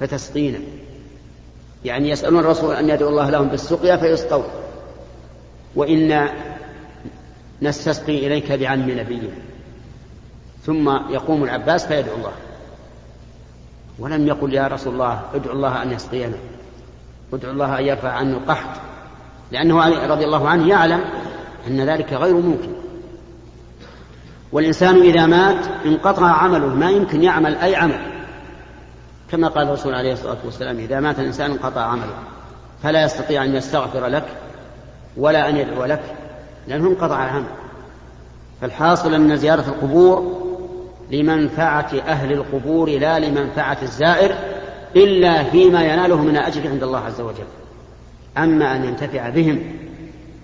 فتسقينا. 0.00 0.58
يعني 1.84 2.10
يسألون 2.10 2.40
الرسول 2.40 2.74
أن 2.74 2.88
يدعو 2.88 3.08
الله 3.08 3.30
لهم 3.30 3.48
بالسقيا 3.48 3.96
فيسقون. 3.96 4.44
وإنا 5.76 6.30
نستسقي 7.62 8.26
إليك 8.26 8.52
بعم 8.52 8.90
نبينا. 8.90 9.34
ثم 10.62 10.88
يقوم 11.10 11.44
العباس 11.44 11.86
فيدعو 11.86 12.16
الله. 12.16 12.32
ولم 13.98 14.26
يقل 14.26 14.54
يا 14.54 14.66
رسول 14.66 14.92
الله 14.92 15.22
ادعو 15.34 15.52
الله 15.52 15.82
أن 15.82 15.92
يسقينا. 15.92 16.36
ادعو 17.32 17.52
الله 17.52 17.78
أن 17.78 17.84
يرفع 17.84 18.08
عنه 18.08 18.36
القحط. 18.36 18.80
لأنه 19.52 20.06
رضي 20.06 20.24
الله 20.24 20.48
عنه 20.48 20.68
يعلم 20.68 21.04
أن 21.66 21.80
ذلك 21.80 22.12
غير 22.12 22.34
ممكن. 22.34 22.72
والإنسان 24.52 25.02
إذا 25.02 25.26
مات 25.26 25.66
انقطع 25.86 26.26
عمله. 26.26 26.74
ما 26.74 26.90
يمكن 26.90 27.22
يعمل 27.22 27.56
أي 27.56 27.76
عمل. 27.76 28.15
كما 29.30 29.48
قال 29.48 29.66
الرسول 29.68 29.94
عليه 29.94 30.12
الصلاة 30.12 30.36
والسلام 30.44 30.78
إذا 30.78 31.00
مات 31.00 31.18
الإنسان 31.18 31.50
انقطع 31.50 31.80
عمله 31.80 32.14
فلا 32.82 33.04
يستطيع 33.04 33.44
أن 33.44 33.54
يستغفر 33.54 34.06
لك 34.06 34.24
ولا 35.16 35.48
أن 35.48 35.56
يدعو 35.56 35.84
لك 35.84 36.02
لأنه 36.68 36.88
انقطع 36.88 37.24
العمل. 37.24 37.46
فالحاصل 38.60 39.14
أن 39.14 39.36
زيارة 39.36 39.64
القبور 39.68 40.42
لمنفعة 41.10 41.90
أهل 42.06 42.32
القبور 42.32 42.90
لا 42.90 43.18
لمنفعة 43.18 43.78
الزائر 43.82 44.34
إلا 44.96 45.44
فيما 45.44 45.82
يناله 45.84 46.22
من 46.22 46.36
أجر 46.36 46.68
عند 46.70 46.82
الله 46.82 46.98
عز 46.98 47.20
وجل. 47.20 47.46
أما 48.38 48.76
أن 48.76 48.84
ينتفع 48.84 49.28
بهم 49.28 49.76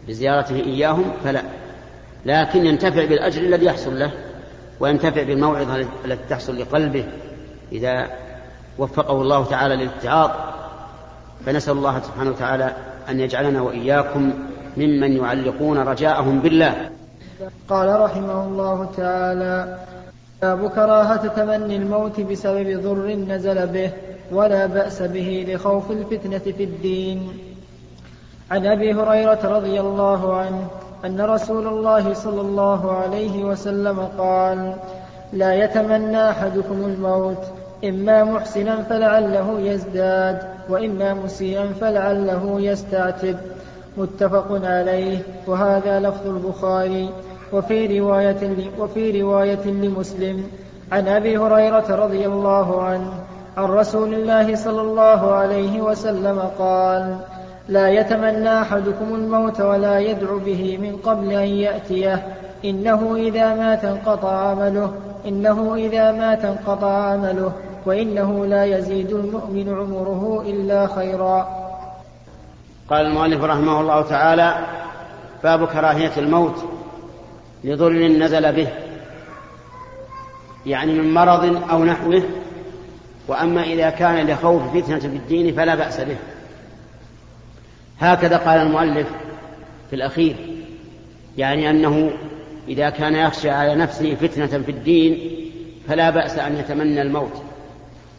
بزيارته 0.09 0.57
إياهم 0.57 1.13
فلا 1.25 1.43
لكن 2.27 2.67
ينتفع 2.67 3.05
بالأجر 3.05 3.43
الذي 3.43 3.67
يحصل 3.67 3.99
له 3.99 4.13
وينتفع 4.81 5.23
بالموعظة 5.23 5.87
التي 6.05 6.23
تحصل 6.31 6.61
لقلبه 6.61 7.05
إذا 7.73 8.11
وفقه 8.79 9.23
الله 9.23 9.45
تعالى 9.45 9.77
للاتعاظ 9.77 10.31
فنسأل 11.47 11.73
الله 11.73 12.01
سبحانه 12.01 12.31
وتعالى 12.31 12.73
أن 13.09 13.21
يجعلنا 13.21 13.61
وإياكم 13.63 14.33
ممن 14.77 15.17
يعلقون 15.17 15.79
رجاءهم 15.79 16.41
بالله. 16.41 16.91
قال 17.69 18.01
رحمه 18.01 18.45
الله 18.45 18.89
تعالى 18.97 19.79
باب 20.43 20.71
كراهة 20.71 21.27
تمني 21.27 21.77
الموت 21.77 22.21
بسبب 22.21 22.83
ضر 22.83 23.15
نزل 23.15 23.67
به 23.67 23.91
ولا 24.33 24.67
بأس 24.67 25.03
به 25.03 25.47
لخوف 25.49 25.91
الفتنة 25.91 26.39
في 26.39 26.65
الدين. 26.65 27.33
عن 28.51 28.67
أبي 28.67 28.95
هريرة 28.95 29.41
رضي 29.45 29.81
الله 29.81 30.37
عنه 30.37 30.67
أن 31.05 31.21
رسول 31.21 31.67
الله 31.67 32.15
صلى 32.15 32.41
الله 32.41 32.93
عليه 32.93 33.45
وسلم 33.45 34.01
قال 34.19 34.77
لا 35.33 35.55
يتمنى 35.65 36.31
أحدكم 36.31 36.85
الموت 36.85 37.45
إما 37.85 38.25
محسنا 38.25 38.83
فلعله 38.83 39.61
يزداد 39.61 40.39
وإما 40.69 41.15
مسيئا 41.15 41.67
فلعله 41.81 42.61
يستعتب. 42.61 43.37
متفق 43.97 44.61
عليه. 44.65 45.19
وهذا 45.47 46.01
لفظ 46.01 46.27
البخاري. 46.27 47.11
وفي 47.53 48.01
رواية 48.01 48.57
وفي 48.79 49.23
رواية 49.23 49.67
لمسلم. 49.67 50.45
عن 50.93 51.09
أبي 51.09 51.39
هريرة 51.39 51.95
رضي 52.05 52.27
الله 52.27 52.83
عنه 52.83 53.13
عن 53.57 53.65
رسول 53.65 54.15
الله 54.15 54.55
صلى 54.55 54.81
الله 54.81 55.33
عليه 55.35 55.81
وسلم 55.81 56.39
قال 56.59 57.17
لا 57.69 57.89
يتمنى 57.89 58.61
أحدكم 58.61 59.15
الموت 59.15 59.61
ولا 59.61 59.99
يدعو 59.99 60.39
به 60.39 60.79
من 60.83 60.97
قبل 60.97 61.33
أن 61.33 61.49
يأتيه. 61.49 62.27
إنه 62.65 63.17
إذا 63.17 63.55
مات 63.55 63.85
انقطع 63.85 64.33
عمله. 64.33 64.93
إنه 65.27 65.75
إذا 65.75 66.13
مات 66.13 66.45
انقطع 66.45 66.93
عمله. 66.93 67.53
وإنه 67.87 68.47
لا 68.47 68.65
يزيد 68.65 69.13
المؤمن 69.13 69.69
عمره 69.69 70.45
إلا 70.47 70.87
خيرا. 70.87 71.63
قال 72.91 73.07
المؤلف 73.07 73.45
رحمه 73.45 73.81
الله 73.81 74.03
تعالى 74.03 74.67
باب 75.45 75.69
كراهية 75.69 76.13
الموت 76.17 76.65
لضر 77.65 77.93
نزل 77.93 78.53
به 78.53 78.69
يعني 80.67 80.93
من 80.93 81.15
مرض 81.15 81.71
أو 81.71 81.85
نحوه 81.85 82.23
وأما 83.29 83.63
إذا 83.63 83.91
كان 83.91 84.27
لخوف 84.27 84.63
فتنة 84.77 84.99
في 84.99 85.07
الدين 85.07 85.55
فلا 85.55 85.75
بأس 85.75 86.01
به. 86.01 86.17
هكذا 88.01 88.37
قال 88.37 88.61
المؤلف 88.61 89.07
في 89.91 89.97
الأخير 89.97 90.37
يعني 91.39 91.71
أنه 91.71 92.11
إذا 92.69 92.91
كان 92.91 93.15
يخشى 93.15 93.51
على 93.51 93.75
نفسه 93.75 94.15
فتنة 94.15 94.47
في 94.47 94.71
الدين 94.71 95.31
فلا 95.89 96.11
بأس 96.11 96.39
أن 96.39 96.57
يتمنى 96.57 97.03
الموت. 97.03 97.43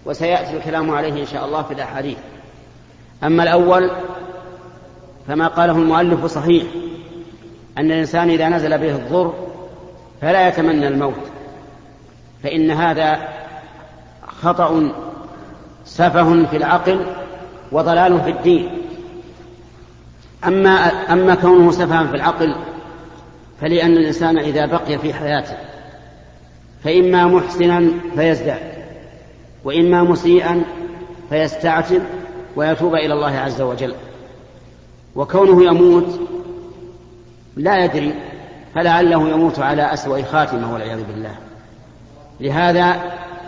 وسيأتي 0.06 0.58
الكلام 0.58 0.92
عليه 0.92 1.22
إن 1.22 1.26
شاء 1.26 1.46
الله 1.46 1.62
في 1.62 1.74
الأحاديث. 1.74 2.18
أما 3.24 3.44
الأول 3.44 3.92
فما 5.28 5.48
قاله 5.48 5.78
المؤلف 5.78 6.26
صحيح 6.26 6.64
أن 7.78 7.92
الإنسان 7.92 8.30
إذا 8.30 8.50
نزل 8.50 8.78
به 8.78 8.96
الضر 8.96 9.34
فلا 10.22 10.48
يتمنى 10.48 10.88
الموت 10.88 11.32
فإن 12.44 12.72
هذا 12.72 13.28
خطأ 14.42 14.92
سفه 15.86 16.46
في 16.46 16.58
العقل 16.58 17.06
وضلال 17.72 18.22
في 18.22 18.30
الدين. 18.30 18.78
أما 20.48 20.72
أما 21.14 21.36
كونه 21.36 21.72
سفها 21.72 22.08
في 22.08 22.16
العقل 22.16 22.56
فلأن 23.62 23.92
الإنسان 23.92 24.38
إذا 24.38 24.66
بقي 24.66 24.98
في 24.98 25.14
حياته 25.14 25.58
فإما 26.84 27.28
محسنا 27.28 27.88
فيزداد. 28.16 28.73
وإما 29.64 30.04
مسيئا 30.04 30.64
فيستعتب 31.30 32.02
ويتوب 32.56 32.96
إلى 32.96 33.14
الله 33.14 33.38
عز 33.38 33.62
وجل. 33.62 33.96
وكونه 35.16 35.66
يموت 35.66 36.20
لا 37.56 37.86
يدري 37.86 38.14
فلعله 38.76 39.30
يموت 39.30 39.60
على 39.60 39.94
أسوأ 39.94 40.22
خاتمة 40.22 40.74
والعياذ 40.74 41.04
بالله. 41.04 41.36
لهذا 42.40 42.96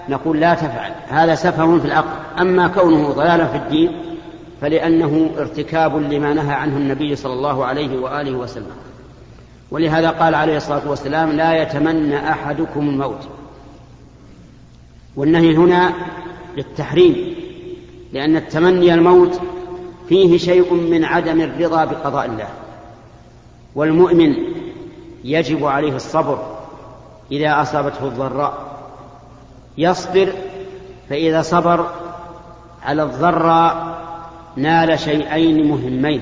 نقول 0.10 0.40
لا 0.40 0.54
تفعل. 0.54 0.92
هذا 1.08 1.36
سفه 1.36 1.80
في 1.80 1.86
العقل. 1.86 2.40
أما 2.42 2.68
كونه 2.68 3.10
ضلالا 3.10 3.48
في 3.48 3.58
الدين 3.58 3.92
فلأنه 4.62 5.30
ارتكاب 5.38 5.98
لما 5.98 6.34
نهى 6.34 6.54
عنه 6.54 6.78
النبي 6.78 7.16
صلى 7.16 7.34
الله 7.34 7.66
عليه 7.66 8.00
وآله 8.00 8.38
وسلم. 8.38 8.72
ولهذا 9.72 10.10
قال 10.10 10.36
عليه 10.36 10.58
الصلاة 10.58 10.90
والسلام 10.90 11.32
لا 11.32 11.62
يتمنى 11.62 12.30
أحدكم 12.30 12.90
الموت. 12.90 13.28
والنهي 15.16 15.56
هنا 15.56 15.94
للتحريم 16.58 17.36
لأن 18.14 18.36
التمني 18.36 18.94
الموت 18.94 19.40
فيه 20.10 20.38
شيء 20.38 20.74
من 20.74 21.06
عدم 21.06 21.42
الرضا 21.42 21.86
بقضاء 21.86 22.26
الله. 22.26 22.48
والمؤمن 23.76 24.36
يجب 25.24 25.66
عليه 25.66 25.96
الصبر 25.96 26.58
إذا 27.32 27.62
أصابته 27.62 28.08
الضراء. 28.08 28.78
يصبر 29.78 30.30
فإذا 31.10 31.42
صبر 31.42 31.90
على 32.84 33.04
الضراء 33.04 33.98
نال 34.56 35.00
شيئين 35.00 35.68
مهمين. 35.70 36.22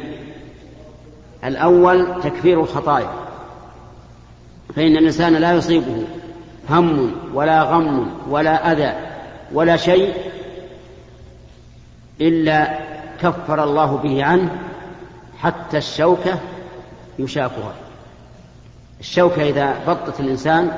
الأول 1.44 2.22
تكفير 2.24 2.62
الخطايا 2.62 3.10
فإن 4.76 4.98
الإنسان 4.98 5.34
لا 5.34 5.54
يصيبه 5.54 6.04
هم 6.70 7.12
ولا 7.34 7.64
غم 7.64 8.08
ولا 8.30 8.72
أذى 8.72 8.94
ولا 9.54 9.78
شيء 9.78 10.14
إلا 12.22 12.80
كفر 13.22 13.64
الله 13.64 13.98
به 13.98 14.24
عنه 14.24 14.52
حتى 15.40 15.78
الشوكة 15.78 16.40
يشاكها. 17.20 17.74
الشوكة 19.00 19.50
إذا 19.50 19.76
بطت 19.88 20.20
الإنسان 20.20 20.72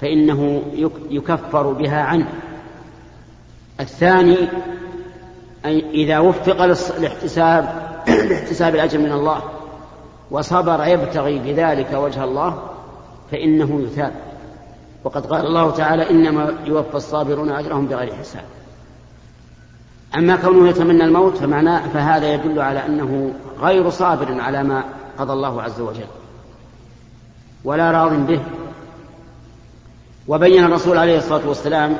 فإنه 0.00 0.62
يكفر 1.10 1.72
بها 1.72 2.02
عنه. 2.02 2.28
الثاني 3.80 4.36
إذا 5.94 6.18
وفق 6.18 6.62
الاحتساب 6.98 7.86
لاحتساب 8.30 8.74
الأجر 8.74 8.98
من 8.98 9.12
الله 9.12 9.42
وصبر 10.30 10.86
يبتغي 10.86 11.38
بذلك 11.38 11.92
وجه 11.92 12.24
الله 12.24 12.62
فإنه 13.30 13.80
يثاب. 13.82 14.25
وقد 15.06 15.26
قال 15.26 15.46
الله 15.46 15.70
تعالى 15.70 16.10
إنما 16.10 16.54
يوفى 16.64 16.94
الصابرون 16.94 17.50
أجرهم 17.50 17.86
بغير 17.86 18.14
حساب. 18.14 18.44
أما 20.16 20.36
كونه 20.36 20.68
يتمنى 20.68 21.04
الموت 21.04 21.36
فمعناه 21.36 21.88
فهذا 21.88 22.34
يدل 22.34 22.60
على 22.60 22.86
أنه 22.86 23.32
غير 23.60 23.90
صابر 23.90 24.40
على 24.40 24.62
ما 24.62 24.84
قضى 25.18 25.32
الله 25.32 25.62
عز 25.62 25.80
وجل. 25.80 26.06
ولا 27.64 27.90
راض 27.90 28.26
به. 28.26 28.40
وبين 30.28 30.64
الرسول 30.64 30.98
عليه 30.98 31.18
الصلاة 31.18 31.48
والسلام 31.48 31.96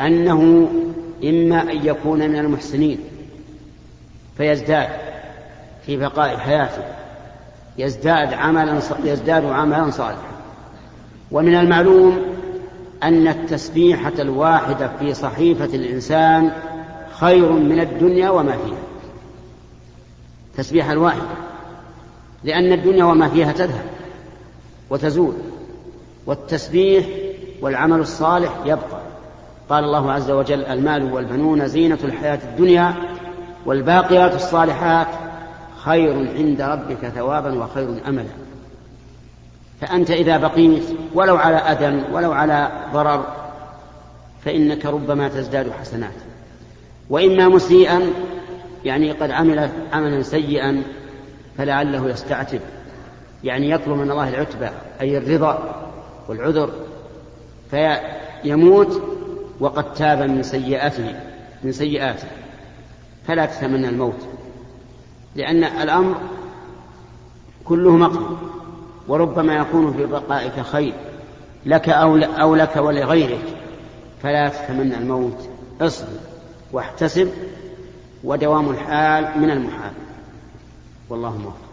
أنه 0.00 0.68
إما 1.24 1.62
أن 1.62 1.86
يكون 1.86 2.18
من 2.18 2.38
المحسنين. 2.38 2.98
فيزداد 4.36 4.88
في 5.86 5.96
بقاء 5.96 6.36
حياته. 6.36 6.82
يزداد 7.78 8.32
عملا 8.32 8.80
يزداد 9.04 9.44
عملا 9.44 9.90
صالحا. 9.90 10.35
ومن 11.30 11.54
المعلوم 11.54 12.18
أن 13.02 13.28
التسبيحة 13.28 14.12
الواحدة 14.18 14.90
في 14.98 15.14
صحيفة 15.14 15.64
الإنسان 15.64 16.50
خير 17.12 17.52
من 17.52 17.80
الدنيا 17.80 18.30
وما 18.30 18.52
فيها. 18.52 18.78
تسبيحة 20.56 20.92
الواحدة. 20.92 21.28
لأن 22.44 22.72
الدنيا 22.72 23.04
وما 23.04 23.28
فيها 23.28 23.52
تذهب 23.52 23.84
وتزول 24.90 25.34
والتسبيح 26.26 27.06
والعمل 27.62 28.00
الصالح 28.00 28.52
يبقى. 28.64 29.00
قال 29.68 29.84
الله 29.84 30.12
عز 30.12 30.30
وجل 30.30 30.64
المال 30.64 31.12
والبنون 31.12 31.68
زينة 31.68 31.98
الحياة 32.04 32.38
الدنيا 32.52 32.94
والباقيات 33.66 34.34
الصالحات 34.34 35.06
خير 35.76 36.28
عند 36.36 36.60
ربك 36.60 37.08
ثوابا 37.08 37.54
وخير 37.54 37.88
أملا. 38.08 38.45
فأنت 39.80 40.10
إذا 40.10 40.36
بقيت 40.36 40.84
ولو 41.14 41.36
على 41.36 41.56
أذى 41.56 42.04
ولو 42.12 42.32
على 42.32 42.70
ضرر 42.92 43.26
فإنك 44.44 44.86
ربما 44.86 45.28
تزداد 45.28 45.70
حسنات. 45.70 46.14
وإما 47.10 47.48
مسيئا 47.48 48.02
يعني 48.84 49.12
قد 49.12 49.30
عمل 49.30 49.70
عملا 49.92 50.22
سيئا 50.22 50.82
فلعله 51.58 52.10
يستعتب. 52.10 52.60
يعني 53.44 53.70
يطلب 53.70 53.96
من 53.96 54.10
الله 54.10 54.28
العتبة 54.28 54.70
أي 55.00 55.18
الرضا 55.18 55.82
والعذر 56.28 56.70
فيموت 57.70 59.02
وقد 59.60 59.94
تاب 59.94 60.22
من 60.22 60.42
سيئاته 60.42 61.14
من 61.64 61.72
سيئاته. 61.72 62.28
فلا 63.26 63.46
تتمنى 63.46 63.88
الموت 63.88 64.26
لأن 65.36 65.64
الأمر 65.64 66.14
كله 67.64 67.96
مقت 67.96 68.38
وربما 69.08 69.56
يكون 69.56 69.92
في 69.92 70.06
بقائك 70.06 70.60
خير 70.60 70.92
لك 71.66 71.88
أو, 71.88 72.16
أو 72.16 72.54
لك 72.54 72.76
ولغيرك. 72.76 73.44
فلا 74.22 74.48
تتمنى 74.48 74.94
الموت. 74.94 75.48
اصبر 75.80 76.08
واحتسب 76.72 77.30
ودوام 78.24 78.70
الحال 78.70 79.40
من 79.40 79.50
المحال. 79.50 79.92
والله 81.10 81.30
موفق. 81.30 81.66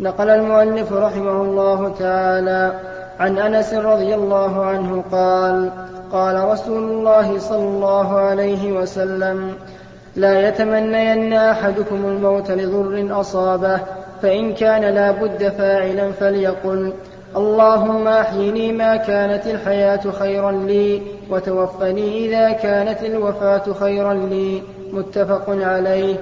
نقل 0.00 0.30
المؤلف 0.30 0.92
رحمه 0.92 1.42
الله 1.42 1.94
تعالى 1.98 2.80
عن 3.20 3.38
أنس 3.38 3.74
رضي 3.74 4.14
الله 4.14 4.64
عنه 4.64 5.04
قال 5.12 5.70
قال 6.12 6.48
رسول 6.48 6.82
الله 6.82 7.38
صلى 7.38 7.68
الله 7.68 8.16
عليه 8.16 8.72
وسلم 8.72 9.54
لا 10.16 10.48
يتمنين 10.48 11.32
أحدكم 11.32 11.96
الموت 11.96 12.50
لضر 12.50 13.20
أصابه 13.20 13.80
فإن 14.22 14.54
كان 14.54 14.94
لا 14.94 15.10
بد 15.10 15.48
فاعلا 15.48 16.12
فليقل 16.12 16.92
اللهم 17.36 18.08
أحيني 18.08 18.72
ما 18.72 18.96
كانت 18.96 19.46
الحياة 19.46 20.10
خيرا 20.18 20.52
لي 20.52 21.02
وتوفني 21.30 22.26
إذا 22.26 22.52
كانت 22.52 23.02
الوفاة 23.02 23.72
خيرا 23.80 24.14
لي. 24.14 24.62
متفق 24.92 25.44
عليه. 25.48 26.16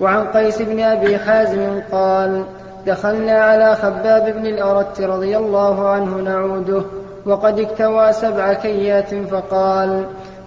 وعن 0.00 0.26
قيس 0.26 0.62
بن 0.62 0.80
أبي 0.80 1.18
حازم 1.18 1.80
قال 1.92 2.44
دخلنا 2.86 3.32
على 3.32 3.74
خباب 3.74 4.34
بن 4.36 4.46
الأرت 4.46 5.00
رضي 5.00 5.36
الله 5.36 5.88
عنه 5.88 6.16
نعوده 6.16 6.82
وقد 7.26 7.60
اكتوى 7.60 8.12
سبع 8.12 8.52
كيات 8.52 9.14
فقال 9.14 10.04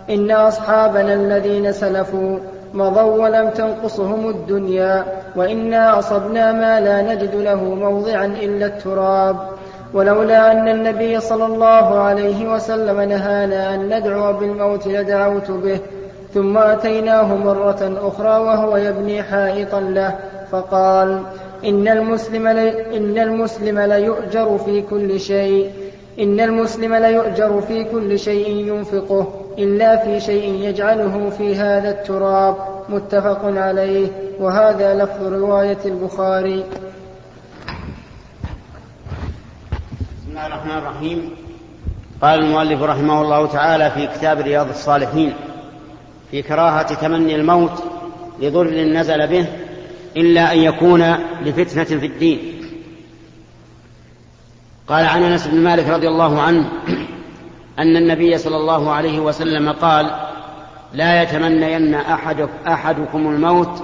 إن 0.09 0.31
أصحابنا 0.31 1.13
الذين 1.13 1.71
سلفوا 1.71 2.37
مضوا 2.73 3.23
ولم 3.23 3.49
تنقصهم 3.49 4.29
الدنيا 4.29 5.05
وإنا 5.35 5.99
أصبنا 5.99 6.51
ما 6.51 6.79
لا 6.79 7.13
نجد 7.13 7.35
له 7.35 7.63
موضعا 7.63 8.25
إلا 8.25 8.65
التراب. 8.65 9.37
ولولا 9.93 10.51
أن 10.51 10.67
النبي 10.67 11.19
صلى 11.19 11.45
الله 11.45 11.99
عليه 11.99 12.53
وسلم 12.53 13.01
نهانا 13.01 13.75
أن 13.75 13.97
ندعو 13.97 14.33
بالموت 14.33 14.87
لدعوت 14.87 15.51
به 15.51 15.79
ثم 16.33 16.57
أتيناه 16.57 17.35
مرة 17.35 17.97
أخرى 18.01 18.39
وهو 18.39 18.77
يبني 18.77 19.23
حائطا 19.23 19.79
له 19.79 20.15
فقال 20.51 21.21
إن 21.65 21.87
المسلم 21.87 22.47
إن 22.47 23.17
المسلم 23.17 23.79
ليؤجر 23.79 24.57
في 24.57 24.81
كل 24.81 25.19
شيء 25.19 25.71
إن 26.19 26.39
المسلم 26.39 26.95
ليؤجر 26.95 27.61
في 27.61 27.83
كل 27.83 28.19
شيء 28.19 28.49
ينفقه. 28.49 29.40
إلا 29.57 30.05
في 30.05 30.19
شيء 30.19 30.53
يجعله 30.53 31.29
في 31.29 31.55
هذا 31.55 31.89
التراب 31.89 32.55
متفق 32.89 33.41
عليه. 33.43 34.07
وهذا 34.39 35.03
لفظ 35.03 35.23
رواية 35.23 35.77
البخاري. 35.85 36.63
بسم 40.01 40.29
الله 40.29 40.47
الرحمن 40.47 40.77
الرحيم. 40.77 41.29
قال 42.21 42.39
المؤلف 42.39 42.81
رحمه 42.81 43.21
الله 43.21 43.45
تعالى 43.45 43.91
في 43.91 44.07
كتاب 44.07 44.39
رياض 44.39 44.69
الصالحين 44.69 45.33
في 46.31 46.41
كراهة 46.41 46.93
تمني 46.93 47.35
الموت 47.35 47.83
لضر 48.39 48.67
نزل 48.69 49.27
به 49.27 49.45
إلا 50.17 50.53
أن 50.53 50.57
يكون 50.57 51.15
لفتنة 51.41 51.99
في 51.99 52.05
الدين. 52.05 52.39
قال 54.87 55.05
عن 55.05 55.23
أنس 55.23 55.47
بن 55.47 55.57
مالك 55.57 55.87
رضي 55.87 56.07
الله 56.07 56.41
عنه 56.41 56.71
أن 57.79 57.97
النبي 57.97 58.37
صلى 58.37 58.57
الله 58.57 58.91
عليه 58.91 59.19
وسلم 59.19 59.71
قال 59.71 60.11
لا 60.93 61.23
يتمنين 61.23 61.93
أحد 61.93 62.49
أحدكم 62.67 63.27
الموت 63.27 63.83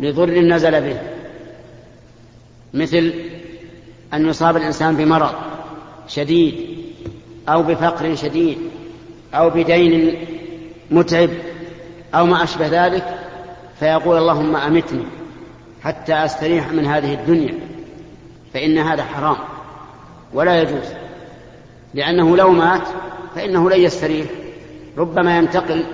لضر 0.00 0.40
نزل 0.40 0.80
به. 0.80 1.00
مثل 2.74 3.12
أن 4.14 4.28
يصاب 4.28 4.56
الإنسان 4.56 4.96
بمرض 4.96 5.34
شديد 6.08 6.54
أو 7.48 7.62
بفقر 7.62 8.14
شديد 8.14 8.58
أو 9.34 9.50
بدين 9.50 10.14
متعب 10.90 11.30
أو 12.14 12.26
ما 12.26 12.42
أشبه 12.42 12.86
ذلك 12.86 13.18
فيقول 13.80 14.16
اللهم 14.16 14.56
أمتني 14.56 15.04
حتى 15.82 16.24
أستريح 16.24 16.72
من 16.72 16.86
هذه 16.86 17.14
الدنيا 17.14 17.54
فإن 18.54 18.78
هذا 18.78 19.04
حرام 19.04 19.36
ولا 20.34 20.62
يجوز 20.62 20.92
لأنه 21.94 22.36
لو 22.36 22.50
مات 22.50 22.88
فإنه 23.34 23.70
لن 23.70 23.80
يستريح. 23.80 24.26
ربما 24.98 25.38
ينتقل 25.38 25.84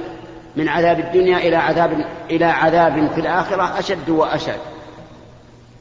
من 0.56 0.68
عذاب 0.68 0.98
الدنيا 0.98 1.38
إلى 1.38 1.56
عذاب 1.56 2.04
إلى 2.30 2.44
عذاب 2.44 3.10
في 3.14 3.20
الآخرة 3.20 3.78
أشد 3.78 4.10
وأشد. 4.10 4.58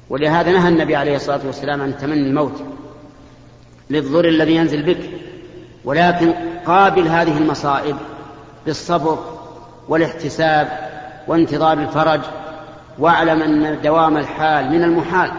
ولهذا 0.10 0.52
نهى 0.52 0.70
النبي 0.70 0.96
عليه 0.96 1.16
الصلاة 1.16 1.40
والسلام 1.46 1.82
عن 1.82 1.98
تمني 1.98 2.28
الموت 2.28 2.64
للضر 3.90 4.26
الذي 4.26 4.56
ينزل 4.56 4.84
بك. 4.84 5.10
ولكن 5.86 6.34
قابل 6.66 7.08
هذه 7.08 7.38
المصائب 7.38 7.96
بالصبر 8.66 9.20
والاحتساب 9.90 10.90
وانتظار 11.28 11.74
الفرج 11.80 12.22
واعلم 13.00 13.42
أن 13.42 13.82
دوام 13.82 14.18
الحال 14.18 14.72
من 14.72 14.84
المحال. 14.84 15.32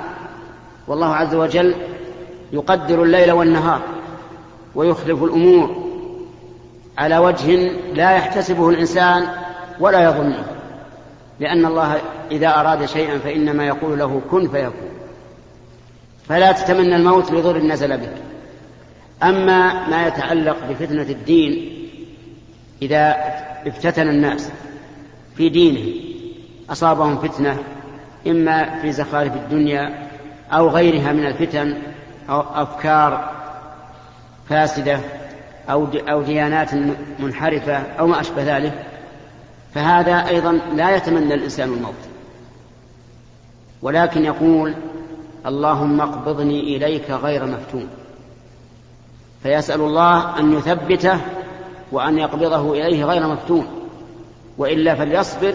والله 0.89 1.15
عز 1.15 1.35
وجل 1.35 1.75
يقدر 2.53 3.03
الليل 3.03 3.33
والنهار 3.33 3.81
ويخلف 4.75 5.23
الأمور 5.23 5.84
على 6.99 7.19
وجه 7.19 7.57
لا 7.95 8.17
يحتسبه 8.17 8.69
الإنسان 8.69 9.27
ولا 9.81 10.05
يظنه. 10.05 10.45
لأن 11.41 11.67
الله 11.67 12.01
إذا 12.31 12.49
أراد 12.49 12.85
شيئا 12.85 13.19
فإنما 13.19 13.67
يقول 13.67 13.99
له 13.99 14.21
كن 14.31 14.49
فيكون. 14.49 14.95
فلا 16.29 16.53
تتمنى 16.53 16.97
الموت 16.97 17.33
لضر 17.33 17.59
نزل 17.59 17.97
بك 17.97 18.13
أما 19.23 19.89
ما 19.89 20.07
يتعلق 20.07 20.57
بفتنة 20.71 21.03
الدين 21.03 21.71
إذا 22.83 23.17
افتتن 23.67 24.09
الناس 24.09 24.51
في 25.37 25.49
دينهم 25.49 25.95
أصابهم 26.71 27.19
فتنة 27.19 27.59
إما 28.27 28.79
في 28.81 28.93
زخارف 28.93 29.33
الدنيا 29.37 30.09
أو 30.53 30.69
غيرها 30.69 31.13
من 31.13 31.27
الفتن 31.27 31.79
أو 32.31 32.41
أفكار 32.41 33.33
فاسدة 34.49 35.01
أو 35.71 35.87
أو 36.09 36.23
ديانات 36.23 36.71
منحرفة 37.19 37.77
أو 37.77 38.07
ما 38.07 38.21
أشبه 38.21 38.57
ذلك 38.57 38.87
فهذا 39.75 40.29
أيضا 40.29 40.53
لا 40.53 40.97
يتمنى 40.97 41.35
الإنسان 41.35 41.73
الموت. 41.73 41.95
ولكن 43.83 44.25
يقول 44.25 44.75
اللهم 45.47 46.01
اقبضني 46.01 46.77
إليك 46.77 47.11
غير 47.11 47.47
مفتون. 47.47 47.89
فيسأل 49.43 49.81
الله 49.81 50.39
أن 50.39 50.53
يثبته 50.53 51.21
وأن 51.93 52.19
يقبضه 52.19 52.73
إليه 52.73 53.05
غير 53.05 53.27
مفتون. 53.27 53.67
وإلا 54.59 54.95
فليصبر 54.95 55.55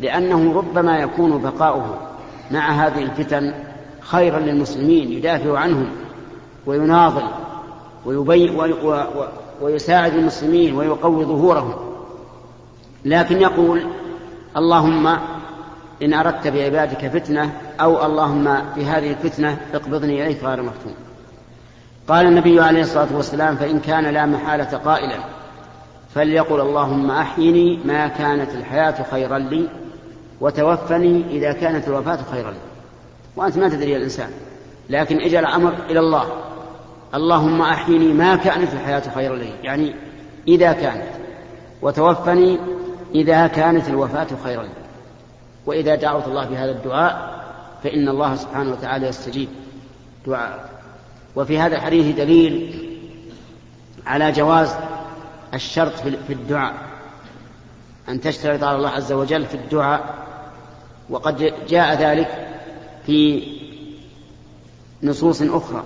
لأنه 0.00 0.54
ربما 0.54 0.98
يكون 0.98 1.42
بقاؤه 1.42 1.98
مع 2.50 2.70
هذه 2.70 3.02
الفتن 3.02 3.54
خيرا 4.00 4.38
للمسلمين 4.38 5.12
يدافع 5.12 5.58
عنهم 5.58 5.88
ويناضل. 6.66 7.45
ويبي 8.06 8.52
ويساعد 9.62 10.14
المسلمين 10.14 10.76
ويقوي 10.76 11.24
ظهورهم. 11.24 11.74
لكن 13.04 13.40
يقول 13.40 13.86
اللهم 14.56 15.06
إن 16.02 16.14
أردت 16.14 16.48
بعبادك 16.48 17.08
فتنة 17.08 17.52
أو 17.80 18.06
اللهم 18.06 18.58
في 18.74 18.84
هذه 18.84 19.10
الفتنة 19.10 19.58
اقبضني 19.74 20.26
إليك 20.26 20.44
غير 20.44 20.62
مفتون. 20.62 20.94
قال 22.08 22.26
النبي 22.26 22.60
عليه 22.60 22.80
الصلاة 22.80 23.16
والسلام 23.16 23.56
فإن 23.56 23.80
كان 23.80 24.04
لا 24.04 24.26
محالة 24.26 24.78
قائلا 24.78 25.18
فليقل 26.14 26.60
اللهم 26.60 27.10
أحيني 27.10 27.78
ما 27.84 28.08
كانت 28.08 28.54
الحياة 28.54 29.02
خيرا 29.10 29.38
لي 29.38 29.68
وتوفني 30.40 31.24
إذا 31.30 31.52
كانت 31.52 31.88
الوفاة 31.88 32.18
خيرا 32.32 32.50
لي. 32.50 32.58
وأنت 33.36 33.58
ما 33.58 33.68
تدري 33.68 33.96
الإنسان 33.96 34.30
لكن 34.90 35.20
اجعل 35.20 35.46
الأمر 35.46 35.74
إلى 35.90 36.00
الله. 36.00 36.26
اللهم 37.14 37.62
أحيني 37.62 38.12
ما 38.12 38.36
كانت 38.36 38.72
الحياة 38.72 39.02
خيرا 39.14 39.36
لي. 39.36 39.52
يعني 39.62 39.94
إذا 40.48 40.72
كانت. 40.72 41.08
وتوفني 41.82 42.58
إذا 43.14 43.46
كانت 43.46 43.88
الوفاة 43.88 44.26
خيرا 44.44 44.62
لي. 44.62 44.86
وإذا 45.66 45.94
دعوت 45.94 46.26
الله 46.26 46.46
بهذا 46.46 46.70
الدعاء 46.70 47.44
فإن 47.84 48.08
الله 48.08 48.36
سبحانه 48.36 48.70
وتعالى 48.70 49.06
يستجيب 49.06 49.48
دعاء 50.26 50.70
وفي 51.36 51.58
هذا 51.58 51.76
الحديث 51.76 52.16
دليل 52.16 52.82
على 54.06 54.32
جواز 54.32 54.74
الشرط 55.54 55.92
في 56.26 56.32
الدعاء. 56.32 56.74
أن 58.08 58.20
تشترط 58.20 58.62
على 58.62 58.76
الله 58.76 58.88
عز 58.88 59.12
وجل 59.12 59.46
في 59.46 59.54
الدعاء. 59.54 60.14
وقد 61.10 61.54
جاء 61.68 61.94
ذلك 61.94 62.48
في 63.06 63.42
نصوص 65.02 65.42
أخرى. 65.42 65.84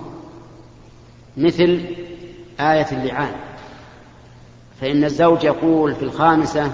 مثل 1.37 1.79
آية 2.59 2.87
اللعان. 2.91 3.33
فإن 4.81 5.03
الزوج 5.03 5.43
يقول 5.43 5.95
في 5.95 6.03
الخامسة 6.03 6.71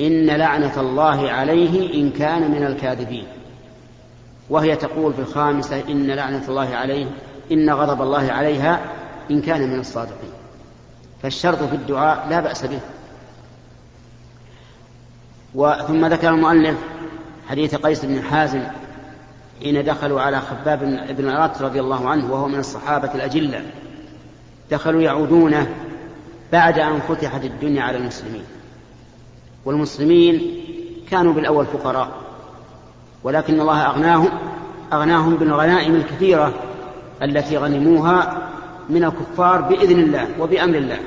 إن 0.00 0.26
لعنة 0.26 0.80
الله 0.80 1.30
عليه 1.30 1.94
إن 1.94 2.10
كان 2.10 2.50
من 2.50 2.66
الكاذبين. 2.66 3.26
وهي 4.50 4.76
تقول 4.76 5.12
في 5.12 5.18
الخامسة 5.18 5.82
إن 5.88 6.06
لعنة 6.06 6.42
الله 6.48 6.74
عليه 6.74 7.06
إن 7.52 7.70
غضب 7.70 8.02
الله 8.02 8.32
عليها 8.32 8.80
إن 9.30 9.42
كان 9.42 9.70
من 9.70 9.80
الصادقين. 9.80 10.32
فالشرط 11.22 11.62
في 11.62 11.74
الدعاء 11.74 12.26
لا 12.28 12.40
بأس 12.40 12.66
به. 12.66 12.80
ثم 15.88 16.06
ذكر 16.06 16.28
المؤلف 16.28 16.76
حديث 17.48 17.74
قيس 17.74 18.04
بن 18.04 18.22
حازم 18.22 18.62
حين 19.62 19.84
دخلوا 19.84 20.20
على 20.20 20.40
خباب 20.40 20.78
بن 21.18 21.28
الأرات 21.28 21.62
رضي 21.62 21.80
الله 21.80 22.08
عنه 22.08 22.32
وهو 22.32 22.48
من 22.48 22.58
الصحابة 22.58 23.14
الأجلة 23.14 23.62
دخلوا 24.70 25.02
يعودونه 25.02 25.66
بعد 26.52 26.78
أن 26.78 27.00
فتحت 27.00 27.44
الدنيا 27.44 27.82
على 27.82 27.96
المسلمين. 27.96 28.44
والمسلمين 29.64 30.64
كانوا 31.10 31.32
بالأول 31.32 31.66
فقراء 31.66 32.08
ولكن 33.24 33.60
الله 33.60 33.82
أغناهم 33.86 34.28
أغناهم 34.92 35.36
بالغنائم 35.36 35.94
الكثيرة 35.94 36.52
التي 37.22 37.56
غنموها 37.56 38.48
من 38.88 39.04
الكفار 39.04 39.60
بإذن 39.60 39.98
الله 39.98 40.28
وبأمر 40.40 40.76
الله. 40.76 40.98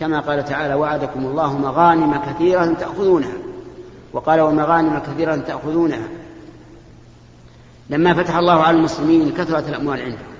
كما 0.00 0.20
قال 0.20 0.44
تعالى 0.44 0.74
وعدكم 0.74 1.26
الله 1.26 1.58
مغانم 1.58 2.16
كثيرة 2.16 2.66
تأخذونها 2.66 3.32
وقال 4.12 4.40
ومغانم 4.40 4.98
كثيرة 4.98 5.36
تأخذونها 5.36 6.08
لما 7.90 8.14
فتح 8.14 8.36
الله 8.36 8.62
على 8.62 8.76
المسلمين 8.76 9.32
كثرت 9.32 9.68
الأموال 9.68 10.00
عندهم 10.00 10.34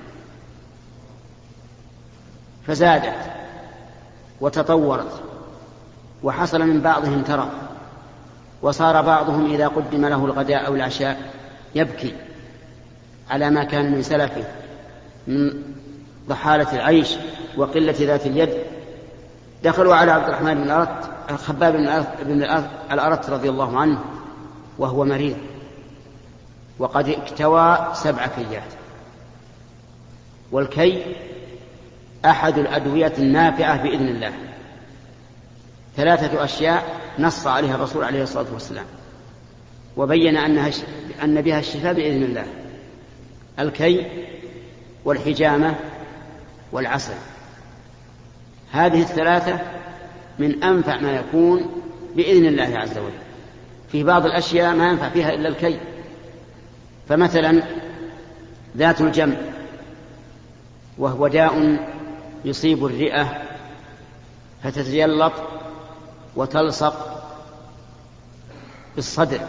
فزادت 2.67 3.15
وتطورت 4.41 5.21
وحصل 6.23 6.61
من 6.61 6.81
بعضهم 6.81 7.21
ترف 7.21 7.49
وصار 8.61 9.01
بعضهم 9.01 9.45
إذا 9.45 9.67
قدم 9.67 10.05
له 10.05 10.25
الغداء 10.25 10.67
أو 10.67 10.75
العشاء 10.75 11.33
يبكي 11.75 12.13
على 13.29 13.49
ما 13.49 13.63
كان 13.63 13.91
من 13.91 14.01
سلفه 14.01 14.43
من 15.27 15.63
ضحالة 16.27 16.75
العيش 16.75 17.15
وقلة 17.57 17.95
ذات 17.99 18.25
اليد. 18.25 18.49
دخلوا 19.63 19.95
على 19.95 20.11
عبد 20.11 20.27
الرحمن 20.27 20.53
بن 20.53 20.63
الأرت 20.63 21.09
الخباب 21.29 21.73
بن 22.25 22.43
الأرت 22.91 23.29
رضي 23.29 23.49
الله 23.49 23.79
عنه 23.79 23.99
وهو 24.77 25.05
مريض. 25.05 25.37
وقد 26.79 27.09
اكتوى 27.09 27.91
سبع 27.93 28.27
كيات. 28.27 28.73
والكي 30.51 31.15
أحد 32.25 32.57
الأدوية 32.57 33.13
النافعة 33.17 33.83
بإذن 33.83 34.07
الله. 34.07 34.33
ثلاثة 35.97 36.43
أشياء 36.43 36.83
نص 37.19 37.47
عليها 37.47 37.75
الرسول 37.75 38.03
عليه 38.03 38.23
الصلاة 38.23 38.53
والسلام. 38.53 38.85
وبين 39.97 40.37
أنها 40.37 40.71
أن 41.23 41.41
بها 41.41 41.59
الشفاء 41.59 41.93
بإذن 41.93 42.23
الله. 42.23 42.45
الكي 43.59 44.05
والحجامة 45.05 45.75
والعسل. 46.71 47.13
هذه 48.71 49.01
الثلاثة 49.01 49.59
من 50.39 50.63
أنفع 50.63 50.99
ما 50.99 51.15
يكون 51.15 51.83
بإذن 52.15 52.45
الله 52.45 52.77
عز 52.77 52.97
وجل. 52.97 53.25
في 53.91 54.03
بعض 54.03 54.25
الأشياء 54.25 54.75
ما 54.75 54.89
ينفع 54.89 55.09
فيها 55.09 55.33
إلا 55.33 55.49
الكي. 55.49 55.79
فمثلا 57.09 57.63
ذات 58.77 59.01
الجنب 59.01 59.37
وهو 60.97 61.27
داء 61.27 61.77
يصيب 62.45 62.85
الرئة 62.85 63.41
فتتجلط 64.63 65.33
وتلصق 66.35 67.23
بالصدر 68.95 69.39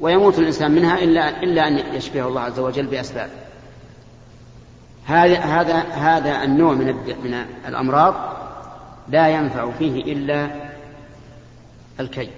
ويموت 0.00 0.38
الإنسان 0.38 0.70
منها 0.70 0.98
إلا 0.98 1.42
إلا 1.42 1.68
أن 1.68 1.94
يشفيه 1.94 2.28
الله 2.28 2.40
عز 2.40 2.58
وجل 2.58 2.86
بأسباب. 2.86 3.30
هذا 5.06 5.38
هذا 5.38 5.78
هذا 5.78 6.44
النوع 6.44 6.74
من 6.74 6.86
من 7.24 7.44
الأمراض 7.68 8.14
لا 9.08 9.28
ينفع 9.28 9.70
فيه 9.78 10.12
إلا 10.12 10.50
الكي. 12.00 12.30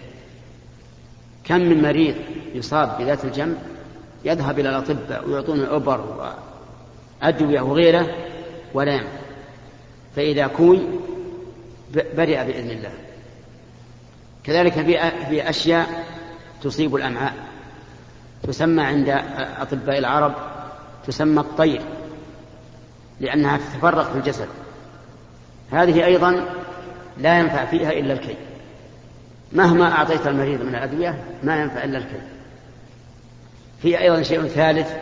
كم 1.44 1.61
من 1.61 1.83
مريض 1.83 2.14
يصاب 2.54 2.98
بذات 2.98 3.24
الجنب 3.24 3.58
يذهب 4.24 4.58
إلى 4.58 4.68
الأطباء 4.68 5.28
ويعطونه 5.28 5.76
أبر 5.76 6.32
وأدوية 7.22 7.60
وغيره 7.60 8.06
ولا 8.74 8.92
ينفع 8.92 9.22
فإذا 10.16 10.46
كوي 10.46 10.80
برئ 11.94 12.44
بإذن 12.44 12.70
الله. 12.70 12.92
كذلك 14.44 14.72
في 15.28 15.50
أشياء 15.50 16.04
تصيب 16.62 16.94
الأمعاء. 16.94 17.34
تسمى 18.42 18.82
عند 18.82 19.08
أطباء 19.60 19.98
العرب 19.98 20.34
تسمى 21.06 21.40
الطير 21.40 21.80
لأنها 23.20 23.56
تتفرق 23.56 24.12
في 24.12 24.18
الجسد. 24.18 24.48
هذه 25.70 26.04
أيضا 26.04 26.44
لا 27.18 27.38
ينفع 27.38 27.64
فيها 27.64 27.92
إلا 27.92 28.12
الكي. 28.12 28.36
مهما 29.52 29.92
أعطيت 29.92 30.26
المريض 30.26 30.62
من 30.62 30.74
الأدوية 30.74 31.24
ما 31.42 31.62
ينفع 31.62 31.84
إلا 31.84 31.98
الكي. 31.98 32.20
في 33.82 34.00
أيضا 34.00 34.22
شيء 34.22 34.46
ثالث 34.46 34.92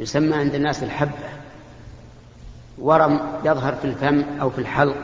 يسمى 0.00 0.36
عند 0.36 0.54
الناس 0.54 0.82
الحبة 0.82 1.28
ورم 2.78 3.20
يظهر 3.44 3.74
في 3.74 3.84
الفم 3.84 4.24
أو 4.40 4.50
في 4.50 4.58
الحلق. 4.58 4.96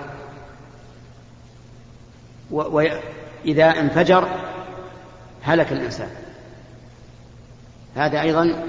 وإذا 2.50 3.64
انفجر 3.64 4.28
هلك 5.42 5.72
الإنسان. 5.72 6.10
هذا 7.96 8.20
أيضا 8.20 8.66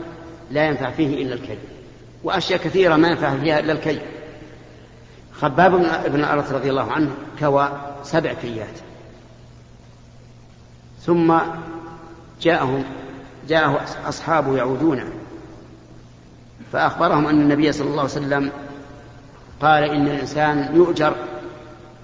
لا 0.52 0.68
ينفع 0.68 0.92
فيه 0.92 1.24
إلا 1.24 1.34
الكي 1.34 1.58
وأشياء 2.24 2.60
كثيرة 2.60 2.96
ما 2.96 3.08
ينفع 3.08 3.38
فيها 3.38 3.60
إلا 3.60 3.74
الكي 3.74 4.00
خباب 5.34 5.72
بن 6.08 6.20
الأرث 6.20 6.52
رضي 6.52 6.70
الله 6.70 6.92
عنه 6.92 7.12
كوى 7.40 7.70
سبع 8.04 8.34
كيات. 8.34 8.80
ثم 11.02 11.38
جاءهم 12.42 12.84
جاءه 13.50 13.86
أصحابه 14.08 14.58
يعودون 14.58 15.04
فأخبرهم 16.72 17.28
أن 17.28 17.42
النبي 17.42 17.72
صلى 17.72 17.88
الله 17.88 18.02
عليه 18.02 18.12
وسلم 18.12 18.52
قال 19.62 19.84
إن 19.84 20.08
الإنسان 20.08 20.76
يؤجر 20.76 21.16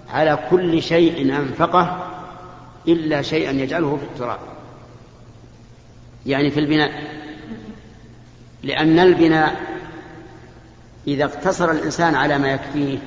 على 0.09 0.39
كل 0.49 0.81
شيء 0.81 1.35
أنفقه 1.35 2.07
إلا 2.87 3.21
شيئا 3.21 3.51
يجعله 3.51 3.97
في 3.97 4.03
التراب. 4.03 4.39
يعني 6.25 6.51
في 6.51 6.59
البناء. 6.59 6.91
لأن 8.63 8.99
البناء 8.99 9.61
إذا 11.07 11.25
اقتصر 11.25 11.71
الإنسان 11.71 12.15
على 12.15 12.37
ما 12.37 12.51
يكفيه 12.51 12.97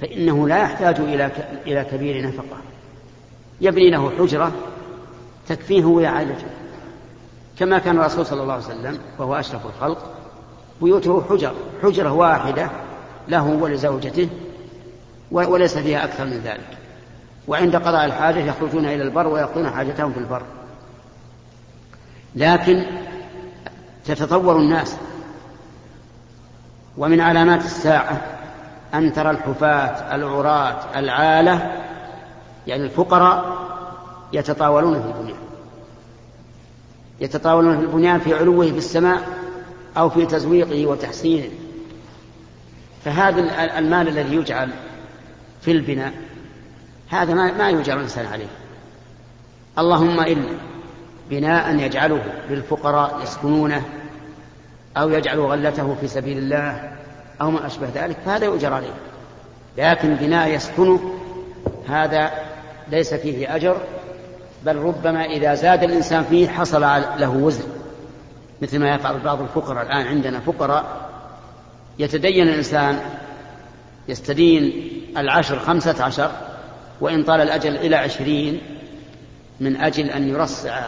فإنه 0.00 0.48
لا 0.48 0.62
يحتاج 0.62 1.00
إلى 1.00 1.30
إلى 1.66 1.86
كبير 1.92 2.28
نفقة. 2.28 2.56
يبني 3.60 3.90
له 3.90 4.10
حجرة 4.18 4.52
تكفيه 5.48 5.84
ويعالجه. 5.84 6.46
كما 7.58 7.78
كان 7.78 7.98
الرسول 7.98 8.26
صلى 8.26 8.42
الله 8.42 8.54
عليه 8.54 8.64
وسلم 8.64 8.98
وهو 9.18 9.34
أشرف 9.34 9.66
الخلق 9.66 9.98
بيوته 10.82 11.24
حجر 11.30 11.54
حجرة 11.82 12.12
واحدة 12.12 12.70
له 13.28 13.46
ولزوجته 13.46 14.28
وليس 15.30 15.78
فيها 15.78 16.04
أكثر 16.04 16.24
من 16.24 16.40
ذلك. 16.44 16.78
وعند 17.48 17.76
قضاء 17.76 18.04
الحاجة 18.04 18.38
يخرجون 18.38 18.84
إلى 18.84 19.02
البر 19.02 19.26
ويقضون 19.26 19.70
حاجتهم 19.70 20.12
في 20.12 20.18
البر. 20.18 20.42
لكن 22.34 22.82
تتطور 24.04 24.56
الناس 24.56 24.96
ومن 26.98 27.20
علامات 27.20 27.64
الساعة 27.64 28.20
أن 28.94 29.12
ترى 29.12 29.30
الحفاة 29.30 30.14
العراة 30.14 30.76
العالة 30.96 31.82
يعني 32.66 32.84
الفقراء 32.84 33.56
يتطاولون 34.32 35.02
في 35.02 35.08
البنيان 35.08 35.45
يتطاولون 37.20 37.76
في 37.76 37.82
البنيان 37.82 38.20
في 38.20 38.34
علوه 38.34 38.66
في 38.66 38.78
السماء 38.78 39.28
أو 39.96 40.10
في 40.10 40.26
تزويقه 40.26 40.86
وتحسينه. 40.86 41.48
فهذا 43.04 43.40
المال 43.78 44.08
الذي 44.08 44.36
يجعل 44.36 44.70
في 45.60 45.70
البناء 45.70 46.12
هذا 47.08 47.34
ما, 47.34 47.70
يجعل 47.70 47.96
الإنسان 47.96 48.26
عليه. 48.26 48.46
اللهم 49.78 50.20
إلا 50.20 50.52
بناء 51.30 51.74
يجعله 51.74 52.22
للفقراء 52.50 53.22
يسكنونه 53.22 53.82
أو 54.96 55.10
يجعل 55.10 55.40
غلته 55.40 55.96
في 56.00 56.08
سبيل 56.08 56.38
الله 56.38 56.92
أو 57.40 57.50
ما 57.50 57.66
أشبه 57.66 57.88
ذلك 57.94 58.16
فهذا 58.26 58.44
يؤجر 58.44 58.72
عليه. 58.72 58.94
لكن 59.78 60.14
بناء 60.14 60.48
يسكنه 60.48 61.14
هذا 61.88 62.30
ليس 62.88 63.14
فيه 63.14 63.56
أجر 63.56 63.80
بل 64.66 64.76
ربما 64.76 65.24
إذا 65.24 65.54
زاد 65.54 65.82
الإنسان 65.82 66.24
فيه 66.24 66.48
حصل 66.48 66.80
له 67.18 67.30
وزر 67.30 67.64
مثل 68.62 68.78
ما 68.78 68.94
يفعل 68.94 69.18
بعض 69.18 69.40
الفقراء. 69.40 69.82
الآن 69.86 70.06
عندنا 70.06 70.40
فقراء 70.40 70.84
يتدين 71.98 72.48
الإنسان 72.48 73.00
يستدين 74.08 74.90
العشر 75.16 75.58
خمسة 75.58 76.04
عشر 76.04 76.30
وإن 77.00 77.22
طال 77.22 77.40
الأجل 77.40 77.76
إلى 77.76 77.96
عشرين 77.96 78.60
من 79.60 79.76
أجل 79.76 80.10
أن 80.10 80.28
يرصع 80.28 80.80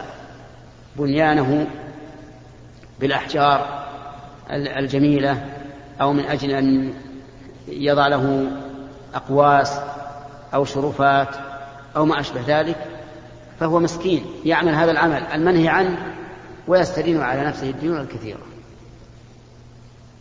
بنيانه 0.95 1.67
بالأحجار 2.99 3.85
الجميلة 4.51 5.45
أو 6.01 6.13
من 6.13 6.25
أجل 6.25 6.51
أن 6.51 6.93
يضع 7.67 8.07
له 8.07 8.51
أقواس 9.15 9.79
أو 10.53 10.65
شرفات 10.65 11.35
أو 11.95 12.05
ما 12.05 12.19
أشبه 12.19 12.41
ذلك. 12.47 12.98
فهو 13.59 13.79
مسكين 13.79 14.25
يعمل 14.45 14.75
هذا 14.75 14.91
العمل 14.91 15.23
المنهي 15.33 15.67
عنه 15.67 15.97
ويستدين 16.67 17.21
على 17.21 17.47
نفسه 17.47 17.69
الديون 17.69 17.97
الكثيرة. 18.01 18.39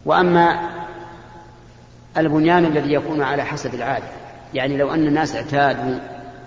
وأما 0.04 0.70
البنيان 2.16 2.64
الذي 2.64 2.92
يكون 2.92 3.22
على 3.22 3.44
حسب 3.44 3.74
العادة 3.74 4.06
يعني 4.54 4.76
لو 4.76 4.90
أن 4.94 5.06
الناس 5.06 5.36
اعتادوا 5.36 5.98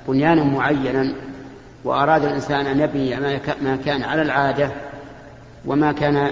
بنيانا 0.07 0.43
معينا 0.43 1.13
وأراد 1.83 2.25
الإنسان 2.25 2.65
أن 2.65 2.79
يبني 2.79 3.19
ما 3.61 3.75
كان 3.85 4.03
على 4.03 4.21
العادة 4.21 4.71
وما 5.65 5.91
كان 5.91 6.31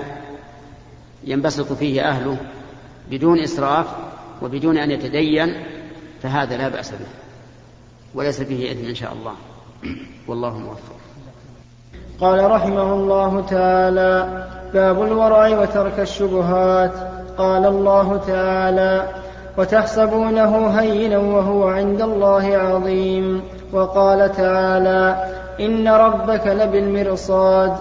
ينبسط 1.23 1.73
فيه 1.73 2.09
أهله 2.09 2.37
بدون 3.11 3.39
إسراف 3.39 3.87
وبدون 4.41 4.77
أن 4.77 4.91
يتدين 4.91 5.63
فهذا 6.23 6.57
لا 6.57 6.69
بأس 6.69 6.91
به 6.91 7.07
وليس 8.15 8.41
فيه 8.41 8.71
إثم 8.71 8.85
إن 8.85 8.95
شاء 8.95 9.13
الله. 9.13 9.35
والله 10.27 10.57
موفق. 10.57 10.95
قال 12.21 12.51
رحمه 12.51 12.93
الله 12.93 13.41
تعالى 13.41 14.45
باب 14.73 15.03
الورع 15.03 15.61
وترك 15.61 15.99
الشبهات. 15.99 16.91
قال 17.37 17.65
الله 17.65 18.17
تعالى 18.27 19.07
وتحسبونه 19.57 20.67
هينا 20.67 21.17
وهو 21.17 21.67
عند 21.67 22.01
الله 22.01 22.57
عظيم. 22.57 23.41
وقال 23.73 24.31
تعالى 24.31 25.29
إن 25.59 25.87
ربك 25.87 26.47
لبالمرصاد. 26.47 27.73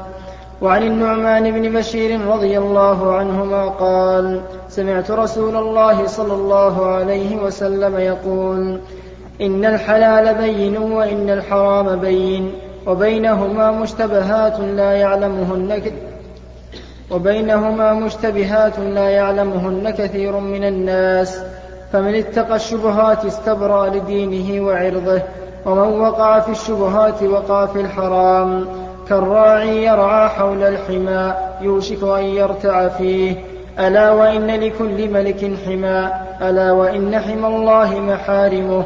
وعن 0.62 0.82
النعمان 0.82 1.50
بن 1.50 1.78
بشير 1.78 2.26
رضي 2.26 2.58
الله 2.58 3.14
عنهما 3.14 3.68
قال 3.68 4.40
سمعت 4.68 5.10
رسول 5.10 5.56
الله 5.56 6.06
صلى 6.06 6.34
الله 6.34 6.86
عليه 6.86 7.36
وسلم 7.36 7.98
يقول 7.98 8.80
إن 9.40 9.64
الحلال 9.64 10.34
بين 10.34 10.76
وإن 10.76 11.30
الحرام 11.30 11.96
بين 11.96 12.52
وبينهما 12.86 13.70
مشتبهات 13.70 14.60
لا 14.60 14.92
يعلمهن 14.92 15.82
وبينهما 17.10 17.92
مشتبهات 17.92 18.78
لا 18.78 19.08
يعلمهن 19.10 19.90
كثير 19.90 20.38
من 20.38 20.64
الناس. 20.64 21.42
فمن 21.92 22.14
اتقى 22.14 22.56
الشبهات 22.56 23.24
استبرأ 23.24 23.88
لدينه 23.88 24.66
وعرضه 24.66 25.22
ومن 25.66 26.00
وقع 26.00 26.40
في 26.40 26.50
الشبهات 26.50 27.22
وقع 27.22 27.66
في 27.66 27.80
الحرام. 27.80 28.66
كالراعي 29.08 29.84
يرعى 29.84 30.28
حول 30.28 30.62
الحمى 30.62 31.34
يوشك 31.60 32.02
أن 32.02 32.24
يرتع 32.24 32.88
فيه. 32.88 33.36
ألا 33.78 34.10
وإن 34.10 34.46
لكل 34.46 35.08
ملك 35.08 35.50
حمى 35.66 36.10
ألا 36.42 36.72
وإن 36.72 37.18
حمى 37.18 37.46
الله 37.46 38.00
محارمه. 38.00 38.84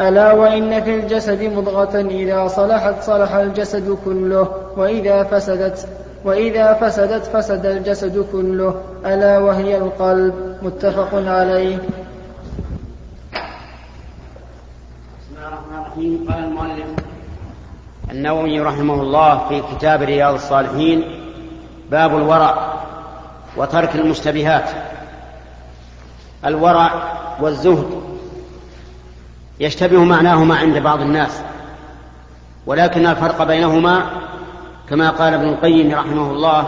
ألا 0.00 0.32
وإن 0.32 0.82
في 0.82 0.94
الجسد 0.94 1.42
مضغة 1.42 2.00
إذا 2.00 2.48
صلحت 2.48 3.02
صلح 3.02 3.34
الجسد 3.34 3.98
كله 4.04 4.48
وإذا 4.76 5.22
فسدت 5.22 5.88
وإذا 6.24 6.72
فسدت 6.72 7.24
فسد 7.24 7.66
الجسد 7.66 8.26
كله 8.32 8.82
ألا 9.06 9.38
وهي 9.38 9.76
القلب. 9.76 10.56
متفق 10.62 11.14
عليه. 11.14 11.76
بسم 11.76 11.88
الله 15.36 15.48
الرحمن 15.48 15.78
الرحيم. 15.78 16.26
قال 16.28 16.44
المؤلف 16.44 16.86
النووي 18.10 18.60
رحمه 18.60 19.02
الله 19.02 19.48
في 19.48 19.62
كتاب 19.74 20.02
رياض 20.02 20.34
الصالحين 20.34 21.04
باب 21.90 22.16
الورع 22.16 22.74
وترك 23.56 23.94
المشتبهات. 23.96 24.70
الورع 26.44 26.90
والزهد 27.40 28.09
يشتبه 29.60 30.04
معناهما 30.04 30.56
عند 30.56 30.78
بعض 30.78 31.00
الناس. 31.00 31.40
ولكن 32.66 33.06
الفرق 33.06 33.42
بينهما 33.42 34.10
كما 34.88 35.10
قال 35.10 35.34
ابن 35.34 35.48
القيم 35.48 35.94
رحمه 35.94 36.30
الله 36.30 36.66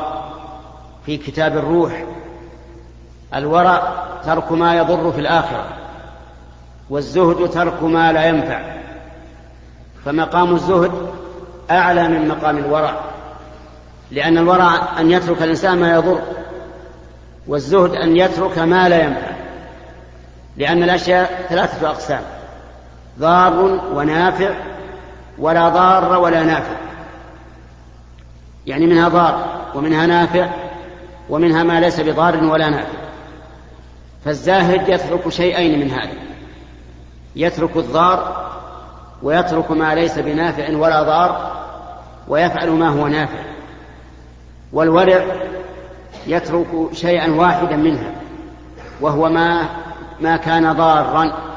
في 1.07 1.17
كتاب 1.17 1.57
الروح 1.57 2.05
الورع 3.35 3.83
ترك 4.27 4.53
ما 4.53 4.75
يضر 4.75 5.13
في 5.13 5.21
الآخرة 5.21 5.65
والزهد 6.91 7.51
ترك 7.51 7.83
ما 7.83 8.13
لا 8.13 8.25
ينفع. 8.25 8.61
فمقام 10.05 10.55
الزهد 10.55 10.93
أعلى 11.71 12.09
من 12.09 12.29
مقام 12.29 12.59
الورع 12.59 12.95
لأن 14.11 14.39
الورع 14.39 15.01
أن 15.01 15.11
يترك 15.11 15.43
الإنسان 15.43 15.79
ما 15.79 15.95
يضر 15.95 16.21
والزهد 17.47 17.95
أن 17.95 18.17
يترك 18.17 18.59
ما 18.59 18.89
لا 18.89 19.05
ينفع 19.05 19.31
لأن 20.57 20.83
الأشياء 20.83 21.47
ثلاثة 21.49 21.89
أقسام. 21.89 22.23
ضار 23.19 23.81
ونافع 23.95 24.51
ولا 25.39 25.69
ضار 25.69 26.19
ولا 26.19 26.43
نافع. 26.45 26.77
يعني 28.67 28.87
منها 28.87 29.09
ضار 29.09 29.45
ومنها 29.75 30.07
نافع 30.07 30.49
ومنها 31.31 31.63
ما 31.63 31.81
ليس 31.81 32.01
بضار 32.01 32.45
ولا 32.45 32.71
نافع. 32.71 32.99
فالزاهد 34.25 34.89
يترك 34.89 35.29
شيئين 35.29 35.81
من 35.81 35.91
هذا 35.91 36.13
يترك 37.37 37.77
الضار 37.77 38.51
ويترك 39.23 39.71
ما 39.71 39.95
ليس 39.95 40.19
بنافع 40.19 40.77
ولا 40.77 41.03
ضار 41.03 41.53
ويفعل 42.29 42.71
ما 42.71 42.89
هو 42.89 43.07
نافع. 43.07 43.43
والورع 44.73 45.25
يترك 46.27 46.89
شيئا 46.93 47.31
واحدا 47.31 47.77
منها 47.77 48.11
وهو 49.01 49.29
ما 49.29 49.69
ما 50.21 50.37
كان 50.37 50.73
ضارا. 50.73 51.52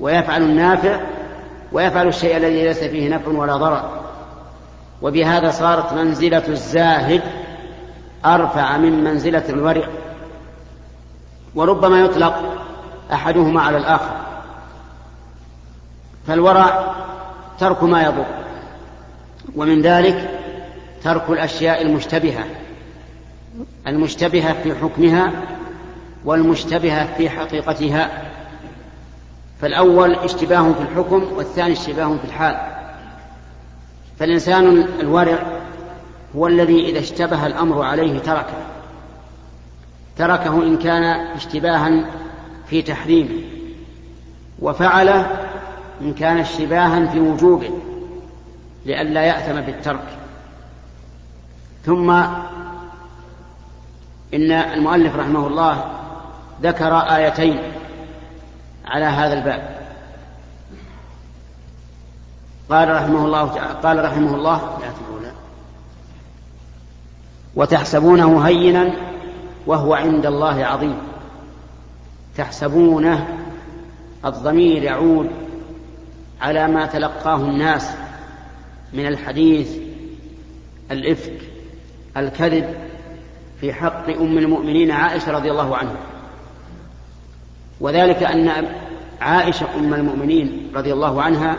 ويفعل 0.00 0.42
النافع 0.42 1.00
ويفعل 1.72 2.08
الشيء 2.08 2.36
الذي 2.36 2.62
ليس 2.62 2.78
فيه 2.78 3.08
نفع 3.08 3.30
ولا 3.30 3.56
ضرر. 3.56 4.00
وبهذا 5.02 5.50
صارت 5.50 5.92
منزلة 5.92 6.42
الزاهد 6.48 7.22
أرفع 8.24 8.76
من 8.76 9.04
منزلة 9.04 9.44
الورع 9.48 9.88
وربما 11.54 12.00
يطلق 12.00 12.34
أحدهما 13.12 13.60
على 13.62 13.76
الآخر. 13.76 14.16
فالورع 16.26 16.94
ترك 17.58 17.82
ما 17.82 18.02
يضر 18.02 18.24
ومن 19.56 19.82
ذلك 19.82 20.40
ترك 21.04 21.30
الأشياء 21.30 21.82
المشتبهة 21.82 22.44
المشتبهة 23.86 24.62
في 24.62 24.74
حكمها 24.74 25.30
والمشتبهة 26.24 27.16
في 27.16 27.30
حقيقتها. 27.30 28.33
فالأول 29.64 30.14
اشتباه 30.14 30.72
في 30.72 30.80
الحكم 30.80 31.22
والثاني 31.36 31.72
اشتباه 31.72 32.16
في 32.16 32.24
الحال. 32.24 32.56
فالإنسان 34.18 34.86
الورع 35.00 35.38
هو 36.36 36.46
الذي 36.46 36.90
إذا 36.90 36.98
اشتبه 36.98 37.46
الأمر 37.46 37.82
عليه 37.82 38.18
تركه. 38.18 38.56
تركه 40.16 40.62
إن 40.62 40.78
كان 40.78 41.04
اشتباها 41.36 42.04
في 42.66 42.82
تحريمه 42.82 43.42
وفعله 44.58 45.46
إن 46.00 46.14
كان 46.14 46.38
اشتباها 46.38 47.06
في 47.06 47.20
وجوبه 47.20 47.70
لئلا 48.86 49.22
يأثم 49.22 49.60
بالترك. 49.60 50.18
ثم 51.84 52.10
إن 54.34 54.52
المؤلف 54.52 55.16
رحمه 55.16 55.46
الله 55.46 55.84
ذكر 56.62 56.96
آيتين. 56.98 57.73
على 58.86 59.04
هذا 59.04 59.32
الباب. 59.32 59.84
قال 62.70 62.90
رحمه 62.90 63.24
الله 63.24 63.42
قال 63.82 64.04
رحمه 64.04 64.34
الله 64.34 64.78
وتحسبونه 67.54 68.40
هينا 68.40 68.90
وهو 69.66 69.94
عند 69.94 70.26
الله 70.26 70.64
عظيم. 70.64 70.98
تحسبونه 72.36 73.28
الضمير 74.24 74.82
يعود 74.82 75.30
على 76.40 76.68
ما 76.68 76.86
تلقاه 76.86 77.36
الناس 77.36 77.90
من 78.92 79.06
الحديث 79.06 79.76
الإفك 80.90 81.40
الكذب 82.16 82.74
في 83.60 83.72
حق 83.72 84.08
أم 84.08 84.38
المؤمنين 84.38 84.90
عائشة 84.90 85.32
رضي 85.32 85.50
الله 85.50 85.76
عنها. 85.76 85.96
وذلك 87.80 88.22
أن 88.22 88.66
عائشة 89.20 89.66
أم 89.74 89.94
المؤمنين 89.94 90.72
رضي 90.74 90.92
الله 90.92 91.22
عنها 91.22 91.56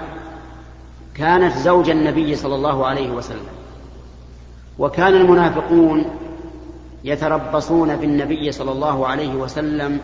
كانت 1.16 1.58
زوج 1.58 1.90
النبي 1.90 2.36
صلى 2.36 2.56
الله 2.56 2.88
عليه 2.88 3.12
وسلم. 3.12 3.46
وكان 4.80 5.14
المنافقون 5.14 6.06
يتربصون 7.04 7.96
بالنبي 7.96 8.52
صلى 8.52 8.72
الله 8.72 9.08
عليه 9.08 9.36
وسلم 9.36 10.00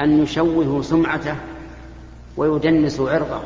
أن 0.00 0.22
يشوهوا 0.22 0.82
سمعته 0.82 1.36
ويدنسوا 2.36 3.10
عرضه. 3.10 3.40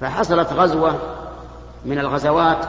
فحصلت 0.00 0.52
غزوة 0.52 0.98
من 1.84 1.98
الغزوات 1.98 2.66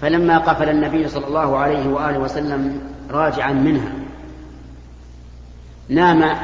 فلما 0.00 0.38
قفل 0.38 0.68
النبي 0.68 1.08
صلى 1.08 1.26
الله 1.26 1.56
عليه 1.56 1.88
وآله 1.88 2.18
وسلم 2.18 2.80
راجعا 3.10 3.52
منها 3.52 3.92
نام 5.88 6.36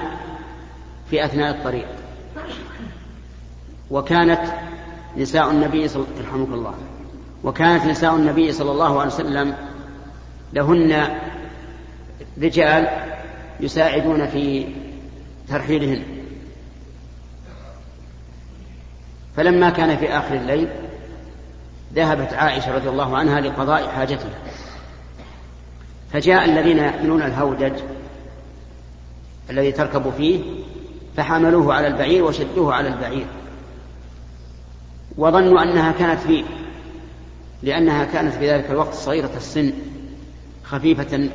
في 1.11 1.25
أثناء 1.25 1.51
الطريق. 1.51 1.87
وكانت 3.91 4.41
نساء 5.17 5.51
النبي 5.51 5.89
صلى 5.89 6.05
رحمك 6.21 6.49
الله. 6.49 6.75
وكانت 7.45 7.85
نساء 7.85 8.17
النبي 8.17 8.53
صلى 8.53 8.71
الله 8.71 9.01
عليه 9.01 9.13
وسلم 9.13 9.55
لهن 10.53 11.09
رجال 12.43 12.89
يساعدون 13.61 14.27
في 14.27 14.67
ترحيلهن. 15.49 16.03
فلما 19.37 19.71
كان 19.71 19.97
في 19.97 20.13
آخر 20.19 20.35
الليل 20.35 20.69
ذهبت 21.95 22.33
عائشة 22.33 22.75
رضي 22.75 22.89
الله 22.89 23.17
عنها 23.17 23.41
لقضاء 23.41 23.89
حاجتها. 23.89 24.39
فجاء 26.13 26.45
الذين 26.45 26.79
يحملون 26.79 27.23
الهودج 27.23 27.73
الذي 29.51 29.73
تركب 29.73 30.13
فيه 30.17 30.41
فحملوه 31.17 31.75
على 31.75 31.87
البعير 31.87 32.25
وشدوه 32.25 32.75
على 32.75 32.89
البعير. 32.89 33.27
وظنوا 35.17 35.63
أنها 35.63 35.93
كانت 35.93 36.21
فيه 36.21 36.45
لأنها 37.63 38.05
كانت 38.05 38.35
في 38.35 38.51
ذلك 38.51 38.71
الوقت 38.71 38.95
صغيرة 38.95 39.31
السن 39.37 39.73
خفيفة 40.65 41.31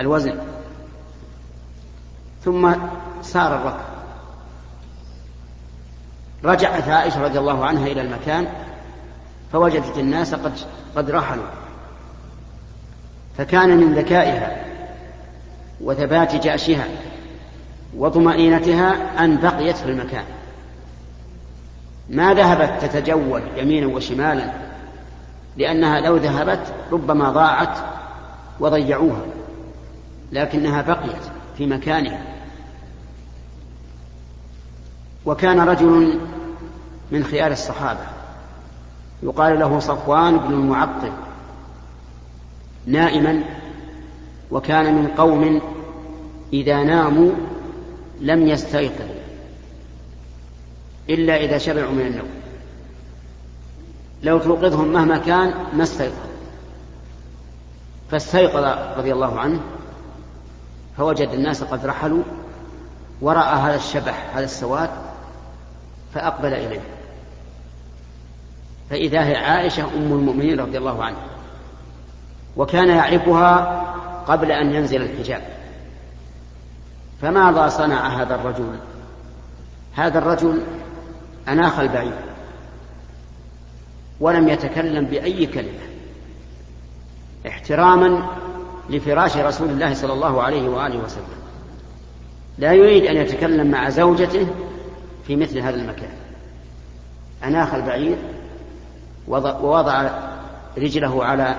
الوزن. 0.00 0.38
ثم 2.44 2.74
سار 3.22 3.56
الركب. 3.56 3.88
رجعت 6.44 6.88
عائشة 6.88 7.22
رضي 7.22 7.38
الله 7.38 7.66
عنها 7.66 7.86
إلى 7.86 8.00
المكان 8.00 8.46
فوجدت 9.52 9.98
الناس 9.98 10.34
قد 10.34 10.52
قد 10.96 11.10
رحلوا. 11.10 11.44
فكان 13.38 13.76
من 13.76 13.94
ذكائها 13.94 14.64
وثبات 15.80 16.34
جأشها. 16.34 16.86
وطمأنينتها 17.96 19.24
أن 19.24 19.36
بقيت 19.36 19.76
في 19.76 19.90
المكان. 19.90 20.24
ما 22.10 22.34
ذهبت 22.34 22.84
تتجول 22.84 23.42
يمينا 23.56 23.86
وشمالا 23.86 24.52
لأنها 25.56 26.00
لو 26.00 26.16
ذهبت 26.16 26.74
ربما 26.92 27.30
ضاعت 27.30 27.78
وضيعوها 28.60 29.24
لكنها 30.32 30.82
بقيت 30.82 31.22
في 31.58 31.66
مكانها. 31.66 32.22
وكان 35.26 35.60
رجل 35.60 36.18
من 37.12 37.24
خيار 37.24 37.52
الصحابة 37.52 38.00
يقال 39.22 39.58
له 39.58 39.80
صفوان 39.80 40.38
بن 40.38 40.54
المعطل 40.54 41.12
نائما 42.86 43.42
وكان 44.50 44.94
من 44.94 45.06
قوم 45.06 45.60
إذا 46.52 46.82
ناموا 46.82 47.30
لم 48.20 48.48
يستيقظوا 48.48 49.14
إلا 51.10 51.36
إذا 51.36 51.58
شبعوا 51.58 51.92
من 51.92 52.06
النوم. 52.06 52.28
لو 54.22 54.38
توقظهم 54.38 54.92
مهما 54.92 55.18
كان 55.18 55.54
ما 55.72 55.82
استيقظ. 55.82 56.28
فاستيقظ 58.10 58.64
رضي 58.98 59.12
الله 59.12 59.40
عنه 59.40 59.60
فوجد 60.96 61.28
الناس 61.28 61.62
قد 61.62 61.86
رحلوا 61.86 62.22
ورأى 63.20 63.56
هذا 63.56 63.76
الشبح 63.76 64.30
هذا 64.34 64.44
السواد 64.44 64.90
فأقبل 66.14 66.52
إليه. 66.52 66.80
فإذا 68.90 69.24
هي 69.24 69.36
عائشة 69.36 69.84
أم 69.84 70.12
المؤمنين 70.12 70.60
رضي 70.60 70.78
الله 70.78 71.04
عنها. 71.04 71.26
وكان 72.56 72.88
يعرفها 72.88 73.84
قبل 74.26 74.52
أن 74.52 74.74
ينزل 74.74 75.02
الحجاب. 75.02 75.57
فماذا 77.22 77.68
صنع 77.68 78.22
هذا 78.22 78.34
الرجل؟ 78.34 78.78
هذا 79.94 80.18
الرجل 80.18 80.62
أناخ 81.48 81.78
البعير 81.78 82.18
ولم 84.20 84.48
يتكلم 84.48 85.04
بأي 85.04 85.46
كلمة 85.46 85.88
احتراما 87.46 88.26
لفراش 88.90 89.36
رسول 89.36 89.68
الله 89.68 89.94
صلى 89.94 90.12
الله 90.12 90.42
عليه 90.42 90.68
وآله 90.68 90.98
وسلم. 90.98 91.38
لا 92.58 92.72
يريد 92.72 93.04
أن 93.04 93.16
يتكلم 93.16 93.70
مع 93.70 93.88
زوجته 93.90 94.46
في 95.26 95.36
مثل 95.36 95.58
هذا 95.58 95.76
المكان. 95.76 96.12
أناخ 97.44 97.74
البعير 97.74 98.16
ووضع 99.28 100.10
رجله 100.78 101.24
على 101.24 101.56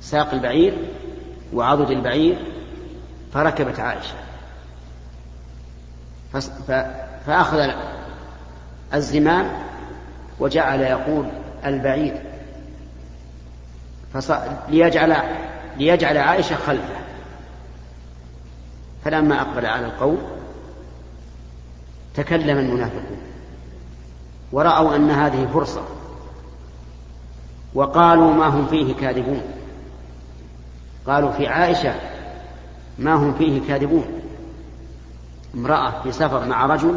ساق 0.00 0.34
البعير 0.34 0.74
وعضد 1.54 1.90
البعير 1.90 2.36
فركبت 3.32 3.80
عائشة. 3.80 4.14
فأخذ 7.26 7.70
الزمام 8.94 9.52
وجعل 10.40 10.80
يقول 10.80 11.26
البعير 11.64 12.22
ليجعل 14.68 15.16
ليجعل 15.76 16.18
عائشة 16.18 16.56
خلفه. 16.56 17.02
فلما 19.04 19.40
أقبل 19.40 19.66
على 19.66 19.86
القوم 19.86 20.18
تكلم 22.14 22.58
المنافقون. 22.58 23.20
ورأوا 24.52 24.96
أن 24.96 25.10
هذه 25.10 25.48
فرصة. 25.54 25.82
وقالوا 27.74 28.32
ما 28.32 28.46
هم 28.46 28.66
فيه 28.66 28.94
كاذبون. 28.94 29.42
قالوا 31.06 31.32
في 31.32 31.46
عائشة 31.46 31.94
ما 32.98 33.14
هم 33.14 33.34
فيه 33.34 33.60
كاذبون. 33.68 34.21
امرأة 35.54 36.02
في 36.02 36.12
سفر 36.12 36.46
مع 36.46 36.66
رجل 36.66 36.94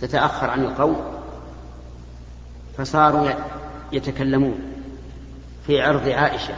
تتأخر 0.00 0.50
عن 0.50 0.60
القوم 0.64 0.96
فصاروا 2.78 3.30
يتكلمون 3.92 4.60
في 5.66 5.80
عرض 5.80 6.08
عائشة 6.08 6.54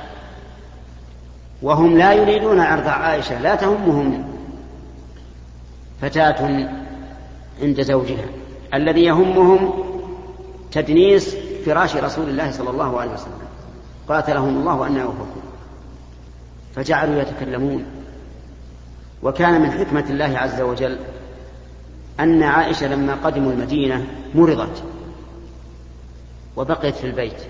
وهم 1.63 1.99
لا 1.99 2.13
يريدون 2.13 2.61
عرض 2.61 2.89
عائشة 2.89 3.41
لا 3.41 3.55
تهمهم 3.55 4.35
فتاة 6.01 6.69
عند 7.63 7.83
زوجها. 7.83 8.27
الذي 8.75 9.05
يهمهم 9.05 9.73
تدنيس 10.73 11.37
فراش 11.67 11.97
رسول 11.97 12.29
الله 12.29 12.51
صلى 12.51 12.71
الله 12.71 13.01
عليه 13.01 13.13
وسلم. 13.13 13.39
قاتلهم 14.09 14.57
الله 14.57 14.87
أن 14.87 14.97
يوفقون 14.97 15.43
فجعلوا 16.75 17.23
يتكلمون. 17.23 17.85
وكان 19.25 19.61
من 19.61 19.71
حكمة 19.71 20.05
الله 20.11 20.39
عز 20.39 20.61
وجل 20.61 20.99
أن 22.21 22.43
عائشة 22.43 22.87
لما 22.87 23.15
قدموا 23.15 23.53
المدينة 23.53 24.07
مرضت 24.35 24.83
وبقيت 26.57 26.95
في 26.95 27.07
البيت 27.07 27.41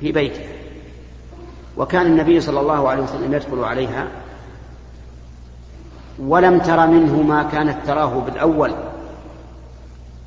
في 0.00 0.12
بيته 0.12 0.44
وكان 1.76 2.06
النبي 2.06 2.40
صلى 2.40 2.60
الله 2.60 2.88
عليه 2.88 3.02
وسلم 3.02 3.34
يدخل 3.34 3.64
عليها 3.64 4.08
ولم 6.18 6.58
تر 6.58 6.86
منه 6.86 7.22
ما 7.22 7.42
كانت 7.42 7.86
تراه 7.86 8.20
بالأول. 8.20 8.72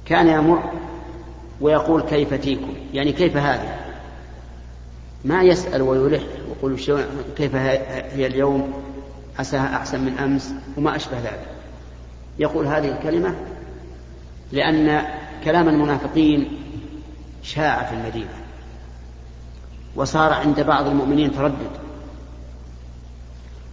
كان 0.05 0.27
يمر 0.27 0.63
ويقول 1.61 2.01
كيف 2.01 2.33
تيكم؟ 2.33 2.73
يعني 2.93 3.11
كيف 3.11 3.37
هذه؟ 3.37 3.75
ما 5.25 5.43
يسأل 5.43 5.81
ويلح 5.81 6.23
ويقول 6.49 6.79
كيف 7.35 7.55
هي 7.55 8.27
اليوم؟ 8.27 8.84
عساها 9.39 9.77
أحسن 9.77 9.99
من 9.99 10.17
أمس 10.17 10.53
وما 10.77 10.95
أشبه 10.95 11.17
ذلك. 11.17 11.47
يقول 12.39 12.67
هذه 12.67 12.91
الكلمة 12.91 13.35
لأن 14.51 15.01
كلام 15.43 15.69
المنافقين 15.69 16.57
شاع 17.43 17.83
في 17.83 17.95
المدينة 17.95 18.33
وصار 19.95 20.33
عند 20.33 20.59
بعض 20.59 20.87
المؤمنين 20.87 21.31
تردد. 21.35 21.71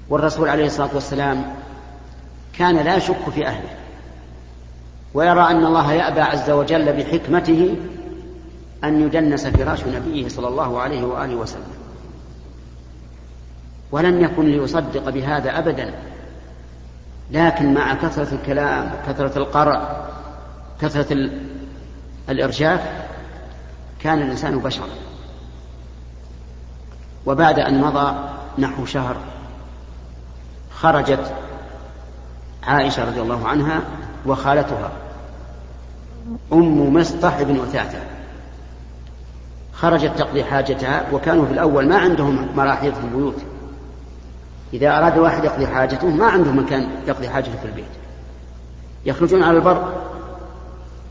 والرسول 0.08 0.48
عليه 0.48 0.66
الصلاة 0.66 0.90
والسلام 0.94 1.54
كان 2.58 2.76
لا 2.76 2.96
يشك 2.96 3.30
في 3.34 3.46
أهله 3.46 3.76
ويرى 5.14 5.40
أن 5.40 5.64
الله 5.64 5.92
يأبى 5.92 6.20
عز 6.20 6.50
وجل 6.50 6.92
بحكمته 6.92 7.76
أن 8.84 9.00
يدنس 9.00 9.46
فراش 9.46 9.84
نبيه 9.84 10.28
صلى 10.28 10.48
الله 10.48 10.80
عليه 10.80 11.02
وآله 11.04 11.34
وسلم. 11.34 11.81
ولم 13.92 14.20
يكن 14.20 14.44
ليصدق 14.46 15.10
بهذا 15.10 15.58
أبدا. 15.58 15.94
لكن 17.30 17.74
مع 17.74 17.94
كثرة 17.94 18.34
الكلام 18.34 18.92
كثرة 19.06 19.38
القرع 19.38 20.06
كثرة 20.80 21.30
الإرجاف 22.28 22.80
كان 24.00 24.22
الإنسان 24.22 24.58
بشرا. 24.58 24.88
وبعد 27.26 27.58
أن 27.58 27.80
مضى 27.80 28.14
نحو 28.58 28.86
شهر 28.86 29.16
خرجت 30.70 31.32
عائشة 32.62 33.04
رضي 33.04 33.20
الله 33.20 33.48
عنها 33.48 33.82
وخالتها 34.26 34.92
أم 36.52 36.94
مصطح 36.94 37.42
بن 37.42 37.60
أثاثة. 37.60 37.98
خرجت 39.72 40.18
تقضي 40.18 40.44
حاجتها 40.44 41.04
وكانوا 41.12 41.46
في 41.46 41.52
الأول 41.52 41.88
ما 41.88 41.98
عندهم 41.98 42.48
مراحيض 42.56 42.94
في 42.94 43.00
البيوت. 43.04 43.42
إذا 44.72 44.98
أراد 44.98 45.18
واحد 45.18 45.44
يقضي 45.44 45.66
حاجته 45.66 46.06
ما 46.06 46.26
عنده 46.26 46.50
مكان 46.50 46.88
يقضي 47.06 47.28
حاجته 47.28 47.56
في 47.62 47.64
البيت. 47.64 47.84
يخرجون 49.04 49.42
على 49.42 49.56
البر 49.56 49.92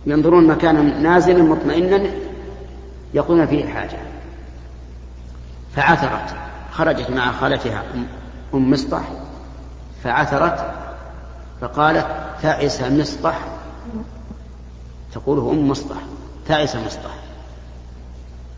ينظرون 0.05 0.47
مكانا 0.47 0.82
نازلا 0.82 1.43
مطمئنا 1.43 2.12
يقضون 3.14 3.45
فيه 3.45 3.68
حاجة 3.68 3.97
فعثرت 5.76 6.36
خرجت 6.72 7.09
مع 7.09 7.32
خالتها 7.32 7.84
أم 8.53 8.72
مصطح 8.72 9.03
فعثرت 10.03 10.74
فقالت 11.62 12.07
تعس 12.41 12.82
مصطح. 12.82 13.39
تقوله 15.14 15.51
أم 15.51 15.68
مصطح 15.68 15.97
تعس 16.47 16.76
مصطح. 16.76 17.16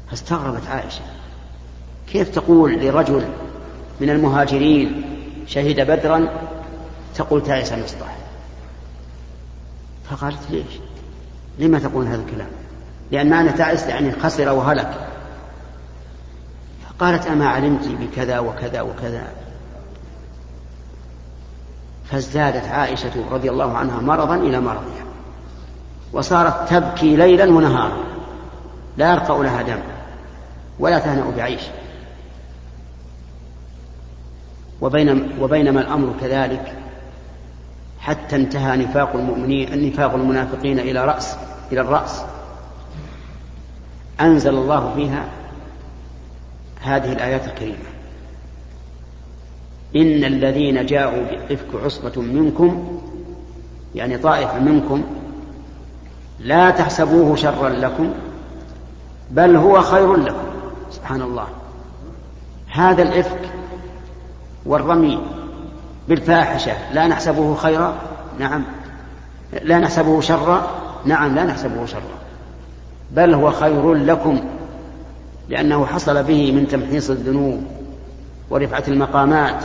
فاستغربت 0.09 0.67
عائشة 0.67 1.01
كيف 2.07 2.29
تقول 2.29 2.73
لرجل 2.73 3.23
من 4.01 4.09
المهاجرين 4.09 5.03
شهد 5.47 5.79
بدرا 5.91 6.27
تقول 7.15 7.43
تعس 7.43 7.73
مصطح 7.73 8.15
فقالت 10.09 10.39
ليش؟ 10.49 10.79
لما 11.59 11.79
تقول 11.79 12.05
هذا 12.05 12.21
الكلام؟ 12.21 12.47
لأن 13.11 13.29
معنى 13.29 13.51
تعس 13.51 13.87
يعني 13.87 14.11
خسر 14.11 14.49
وهلك. 14.53 14.91
فقالت 16.89 17.27
أما 17.27 17.47
علمت 17.47 17.87
بكذا 17.87 18.39
وكذا 18.39 18.81
وكذا. 18.81 19.27
فازدادت 22.05 22.65
عائشة 22.65 23.11
رضي 23.31 23.49
الله 23.49 23.77
عنها 23.77 24.01
مرضا 24.01 24.35
إلى 24.35 24.59
مرضها. 24.59 25.05
وصارت 26.13 26.69
تبكي 26.69 27.15
ليلا 27.15 27.45
ونهارا. 27.45 27.97
لا 28.97 29.11
يرقى 29.11 29.43
لها 29.43 29.61
دم 29.61 29.79
ولا 30.79 30.99
تهنأ 30.99 31.31
بعيش. 31.37 31.61
وبينما, 34.83 35.27
وبينما 35.41 35.81
الأمر 35.81 36.13
كذلك 36.21 36.73
حتى 37.99 38.35
انتهى 38.35 38.77
نفاق 38.77 39.15
المؤمنين 39.15 39.87
نفاق 39.87 40.13
المنافقين 40.13 40.79
إلى 40.79 41.05
رأس 41.05 41.35
إلى 41.71 41.81
الرأس. 41.81 42.21
أنزل 44.21 44.55
الله 44.55 44.93
فيها 44.95 45.25
هذه 46.81 47.13
الآيات 47.13 47.47
الكريمة. 47.47 47.93
إن 49.95 50.23
الذين 50.23 50.85
جاءوا 50.85 51.23
بإفك 51.23 51.83
عصبة 51.85 52.21
منكم 52.21 53.01
يعني 53.95 54.17
طائفة 54.17 54.59
منكم 54.59 55.03
لا 56.39 56.69
تحسبوه 56.69 57.35
شرا 57.35 57.69
لكم 57.69 58.13
بل 59.31 59.55
هو 59.55 59.81
خير 59.81 60.15
لكم. 60.15 60.47
سبحان 60.91 61.21
الله. 61.21 61.47
هذا 62.67 63.03
الإفك 63.03 63.52
والرمي 64.65 65.19
بالفاحشة 66.07 66.93
لا 66.93 67.07
نحسبه 67.07 67.55
خيرا 67.55 67.95
نعم. 68.39 68.63
لا 69.63 69.79
نحسبه 69.79 70.21
شرا 70.21 70.67
نعم 71.05 71.35
لا 71.35 71.43
نحسبه 71.43 71.85
شرا. 71.85 72.01
بل 73.11 73.33
هو 73.33 73.51
خير 73.51 73.93
لكم 73.93 74.39
لأنه 75.49 75.85
حصل 75.85 76.23
به 76.23 76.51
من 76.51 76.67
تمحيص 76.67 77.09
الذنوب 77.09 77.63
ورفعة 78.49 78.83
المقامات 78.87 79.63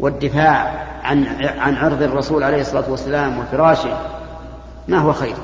والدفاع 0.00 0.86
عن 1.02 1.24
عن 1.58 1.74
عرض 1.74 2.02
الرسول 2.02 2.42
عليه 2.42 2.60
الصلاة 2.60 2.90
والسلام 2.90 3.38
وفراشه. 3.38 3.98
ما 4.88 4.98
هو 4.98 5.12
خير؟ 5.12 5.36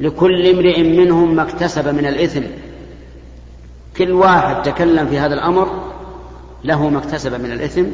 لكل 0.00 0.46
امرئ 0.46 0.82
منهم 0.82 1.34
ما 1.34 1.42
اكتسب 1.42 1.88
من 1.88 2.06
الإثم. 2.06 2.42
كل 3.96 4.12
واحد 4.12 4.62
تكلم 4.62 5.06
في 5.06 5.18
هذا 5.18 5.34
الأمر 5.34 5.89
له 6.64 6.88
ما 6.88 6.98
اكتسب 6.98 7.40
من 7.40 7.52
الإثم 7.52 7.84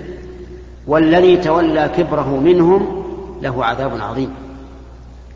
والذي 0.87 1.37
تولى 1.37 1.91
كبره 1.97 2.37
منهم 2.37 3.05
له 3.43 3.65
عذاب 3.65 4.01
عظيم. 4.01 4.35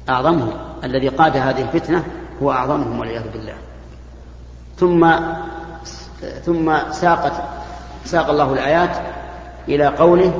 أعظمهم 0.08 0.52
الذي 0.84 1.08
قاد 1.08 1.36
هذه 1.36 1.62
الفتنة 1.62 2.04
هو 2.42 2.52
أعظمهم 2.52 2.98
والعياذ 3.00 3.24
بالله. 3.32 3.54
ثم 4.76 5.10
ثم 6.44 6.90
ساقت 6.90 7.32
ساق 8.04 8.30
الله 8.30 8.52
الآيات 8.52 8.96
إلى 9.68 9.86
قوله 9.86 10.32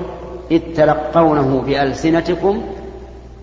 إذ 0.50 0.60
تلقونه 0.76 1.62
بألسنتكم 1.66 2.62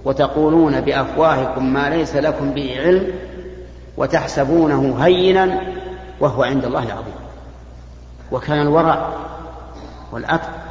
وتقولون 0.06 0.82
بأفواهكم 0.82 1.74
ما 1.74 1.90
ليس 1.90 2.16
لكم 2.16 2.52
به 2.52 2.76
علم 2.80 3.08
وتحسبونه 3.98 4.96
هينا 5.00 5.62
وهو 6.20 6.44
عند 6.44 6.66
الله 6.66 6.80
عظيم 6.82 7.16
وكان 8.32 8.62
الورع 8.62 9.10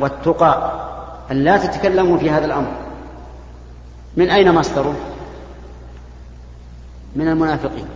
والتقى 0.00 0.72
أن 1.30 1.44
لا 1.44 1.56
تتكلموا 1.56 2.18
في 2.18 2.30
هذا 2.30 2.44
الأمر. 2.44 2.72
من 4.16 4.30
أين 4.30 4.54
مصدره؟ 4.54 4.94
من 7.16 7.28
المنافقين. 7.28 7.86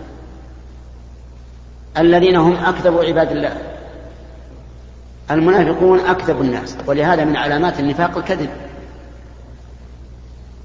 الذين 1.98 2.36
هم 2.36 2.56
أكذب 2.56 2.98
عباد 2.98 3.30
الله. 3.30 3.56
المنافقون 5.30 6.00
أكذب 6.00 6.40
الناس 6.40 6.76
ولهذا 6.86 7.24
من 7.24 7.36
علامات 7.36 7.80
النفاق 7.80 8.16
الكذب. 8.18 8.50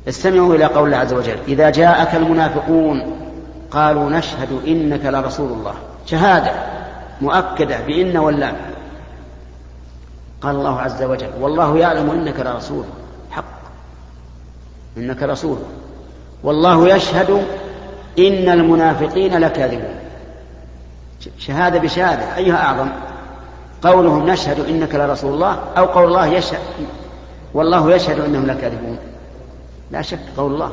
استمعوا 0.07 0.55
إلى 0.55 0.65
قول 0.65 0.85
الله 0.85 0.97
عز 0.97 1.13
وجل 1.13 1.37
إذا 1.47 1.69
جاءك 1.69 2.15
المنافقون 2.15 3.17
قالوا 3.71 4.09
نشهد 4.09 4.61
إنك 4.67 5.05
لرسول 5.05 5.51
الله. 5.51 5.73
شهادة 6.05 6.51
مؤكدة 7.21 7.81
بإن 7.87 8.17
واللام 8.17 8.55
قال 10.45 10.55
الله 10.55 10.81
عز 10.81 11.03
وجل 11.03 11.29
والله 11.39 11.77
يعلم 11.77 12.09
إنك 12.09 12.39
لرسول 12.39 12.83
حق 13.31 13.43
إنك 14.97 15.23
رسول. 15.23 15.57
والله 16.43 16.95
يشهد 16.95 17.29
إن 18.19 18.49
المنافقين 18.49 19.37
لكاذبون. 19.37 19.95
شهادة 21.39 21.79
بشهادة 21.79 22.35
أيها 22.35 22.55
أعظم. 22.55 22.89
قولهم 23.81 24.29
نشهد 24.29 24.59
إنك 24.59 24.95
لرسول 24.95 25.33
الله 25.33 25.59
أو 25.77 25.85
قول 25.85 26.07
الله 26.07 26.25
يشهد 26.25 26.59
والله 27.53 27.95
يشهد 27.95 28.19
إنهم 28.19 28.45
لكاذبون. 28.45 28.97
لا 29.91 30.01
شك 30.01 30.19
قول 30.37 30.53
الله. 30.53 30.71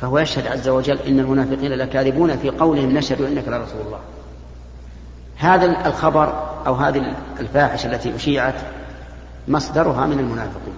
فهو 0.00 0.18
يشهد 0.18 0.46
عز 0.46 0.68
وجل 0.68 0.98
إن 0.98 1.20
المنافقين 1.20 1.72
لكاذبون 1.72 2.36
في 2.36 2.50
قولهم 2.50 2.96
نشهد 2.96 3.20
إنك 3.22 3.48
لرسول 3.48 3.80
الله. 3.86 3.98
هذا 5.40 5.86
الخبر 5.86 6.50
أو 6.66 6.74
هذه 6.74 7.16
الفاحشة 7.40 7.86
التي 7.86 8.16
أشيعت 8.16 8.54
مصدرها 9.48 10.06
من 10.06 10.18
المنافقين. 10.18 10.74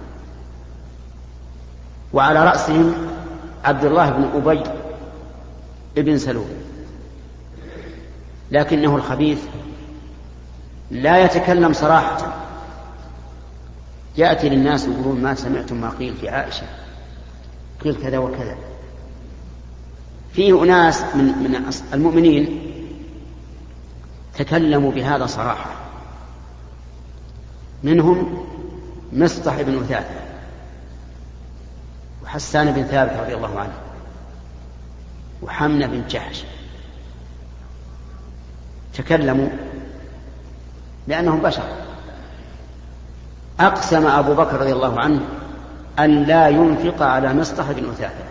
وعلى 2.13 2.45
رأسهم 2.45 2.93
عبد 3.63 3.85
الله 3.85 4.09
بن 4.09 4.29
أبي 4.35 4.63
بن 5.95 6.17
سلول. 6.17 6.45
لكنه 8.51 8.95
الخبيث 8.95 9.39
لا 10.91 11.23
يتكلم 11.23 11.73
صراحة. 11.73 12.33
يأتي 14.17 14.49
للناس 14.49 14.85
يقولون 14.85 15.21
ما 15.21 15.35
سمعتم 15.35 15.81
ما 15.81 15.89
قيل 15.89 16.13
في 16.13 16.29
عائشة. 16.29 16.65
قيل 17.83 17.95
كذا 17.95 18.17
وكذا. 18.17 18.55
فيه 20.33 20.63
أناس 20.63 21.03
من 21.15 21.25
من 21.25 21.73
المؤمنين 21.93 22.72
تكلموا 24.37 24.91
بهذا 24.91 25.25
صراحة. 25.25 25.71
منهم 27.83 28.45
مصطح 29.13 29.61
بن 29.61 29.79
أثاثة 29.79 30.23
وحسان 32.23 32.71
بن 32.71 32.83
ثابت 32.83 33.11
رضي 33.19 33.35
الله 33.35 33.59
عنه 33.59 33.73
وحمنة 35.41 35.87
بن 35.87 36.03
جحش. 36.07 36.43
تكلموا 38.93 39.49
لأنهم 41.07 41.41
بشر. 41.41 41.63
أقسم 43.59 44.07
أبو 44.07 44.33
بكر 44.33 44.61
رضي 44.61 44.73
الله 44.73 44.99
عنه 44.99 45.21
أن 45.99 46.23
لا 46.23 46.47
ينفق 46.47 47.01
على 47.01 47.33
مصطح 47.33 47.71
بن 47.71 47.89
أثاثة 47.89 48.23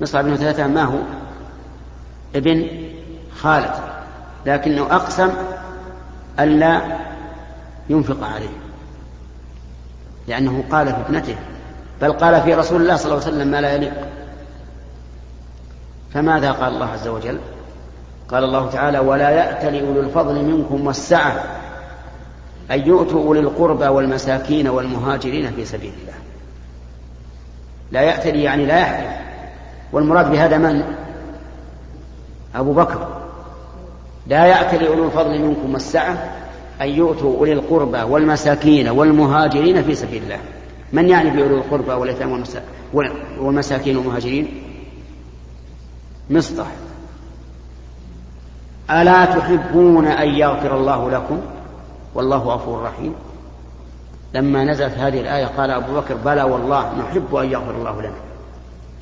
مصطح 0.00 0.20
بن 0.20 0.32
أثاثة 0.32 0.66
ما 0.66 0.82
هو؟ 0.82 0.98
ابن 2.34 2.66
خالد. 3.36 3.74
لكنه 4.46 4.82
أقسم 4.82 5.30
ألا 6.40 6.80
ينفق 7.90 8.26
عليه 8.26 8.56
لأنه 10.28 10.64
قال 10.70 10.86
في 10.86 11.00
ابنته 11.06 11.36
بل 12.02 12.12
قال 12.12 12.42
في 12.42 12.54
رسول 12.54 12.82
الله 12.82 12.96
صلى 12.96 13.12
الله 13.12 13.24
عليه 13.24 13.36
وسلم 13.36 13.48
ما 13.48 13.60
لا 13.60 13.74
يليق. 13.74 13.92
فماذا 16.14 16.52
قال 16.52 16.72
الله 16.72 16.86
عز 16.86 17.08
وجل؟ 17.08 17.38
قال 18.28 18.44
الله 18.44 18.70
تعالى 18.70 18.98
ولا 18.98 19.30
يأتل 19.30 19.86
أولو 19.86 20.00
الفضل 20.00 20.44
منكم 20.44 20.86
والسعة 20.86 21.44
أن 22.70 22.80
يؤتوا 22.80 23.26
أولي 23.26 23.40
القربى 23.40 23.86
والمساكين 23.86 24.68
والمهاجرين 24.68 25.52
في 25.52 25.64
سبيل 25.64 25.92
الله. 26.02 26.14
لا 27.90 28.00
يأتلي 28.00 28.42
يعني 28.42 28.66
لا 28.66 28.78
يحلف 28.78 29.16
والمراد 29.92 30.30
بهذا 30.30 30.58
من؟ 30.58 30.94
أبو 32.54 32.72
بكر. 32.72 33.13
لا 34.26 34.46
يأتلي 34.46 34.88
أولو 34.88 35.06
الفضل 35.06 35.38
منكم 35.38 35.72
والسعة 35.72 36.36
أن 36.80 36.88
يؤتوا 36.88 37.38
أولي 37.38 37.52
القربى 37.52 38.02
والمساكين 38.02 38.88
والمهاجرين 38.88 39.82
في 39.82 39.94
سبيل 39.94 40.22
الله. 40.22 40.38
من 40.92 41.08
يعني 41.08 41.30
بأولي 41.30 41.54
القربى 41.54 41.92
واليتامى 41.92 42.44
والمساكين 43.38 43.96
والمهاجرين؟ 43.96 44.62
مصطح 46.30 46.66
ألا 48.90 49.24
تحبون 49.24 50.06
أن 50.06 50.28
يغفر 50.28 50.76
الله 50.76 51.10
لكم؟ 51.10 51.40
والله 52.14 52.36
غفور 52.36 52.82
رحيم. 52.82 53.14
لما 54.34 54.64
نزلت 54.64 54.98
هذه 54.98 55.20
الآية 55.20 55.46
قال 55.46 55.70
أبو 55.70 55.94
بكر 56.00 56.14
بلى 56.14 56.42
والله 56.42 56.98
نحب 56.98 57.34
أن 57.34 57.50
يغفر 57.50 57.70
الله 57.70 58.00
لنا. 58.00 58.16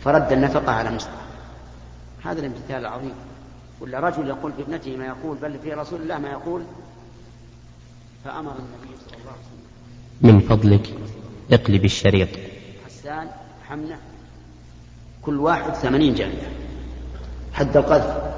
فرد 0.05 0.33
النفقة 0.33 0.73
على 0.73 0.91
مصطح 0.91 1.23
هذا 2.25 2.41
الامتثال 2.41 2.77
العظيم. 2.77 3.12
ولا 3.83 4.01
رجل 4.01 4.28
يقول 4.28 4.53
في 4.53 4.62
ابنته 4.62 4.97
ما 4.97 5.07
يقول 5.07 5.37
بل 5.37 5.59
في 5.59 5.72
رسول 5.72 6.03
الله 6.03 6.18
ما 6.18 6.30
يقول؟ 6.30 6.62
فأمر 8.24 8.53
النبي 8.53 8.97
صلى 9.07 9.16
الله 9.18 9.33
عليه 9.33 9.41
وسلم. 9.41 10.33
من 10.33 10.41
فضلك 10.41 10.95
اقلب 11.53 11.85
الشريط. 11.85 12.28
حسان 12.87 13.28
حمنة 13.68 13.99
كل 15.22 15.41
واحد 15.41 15.72
ثمانين 15.74 16.14
جلدة 16.14 16.49
حد 17.53 17.76
القذف. 17.76 18.32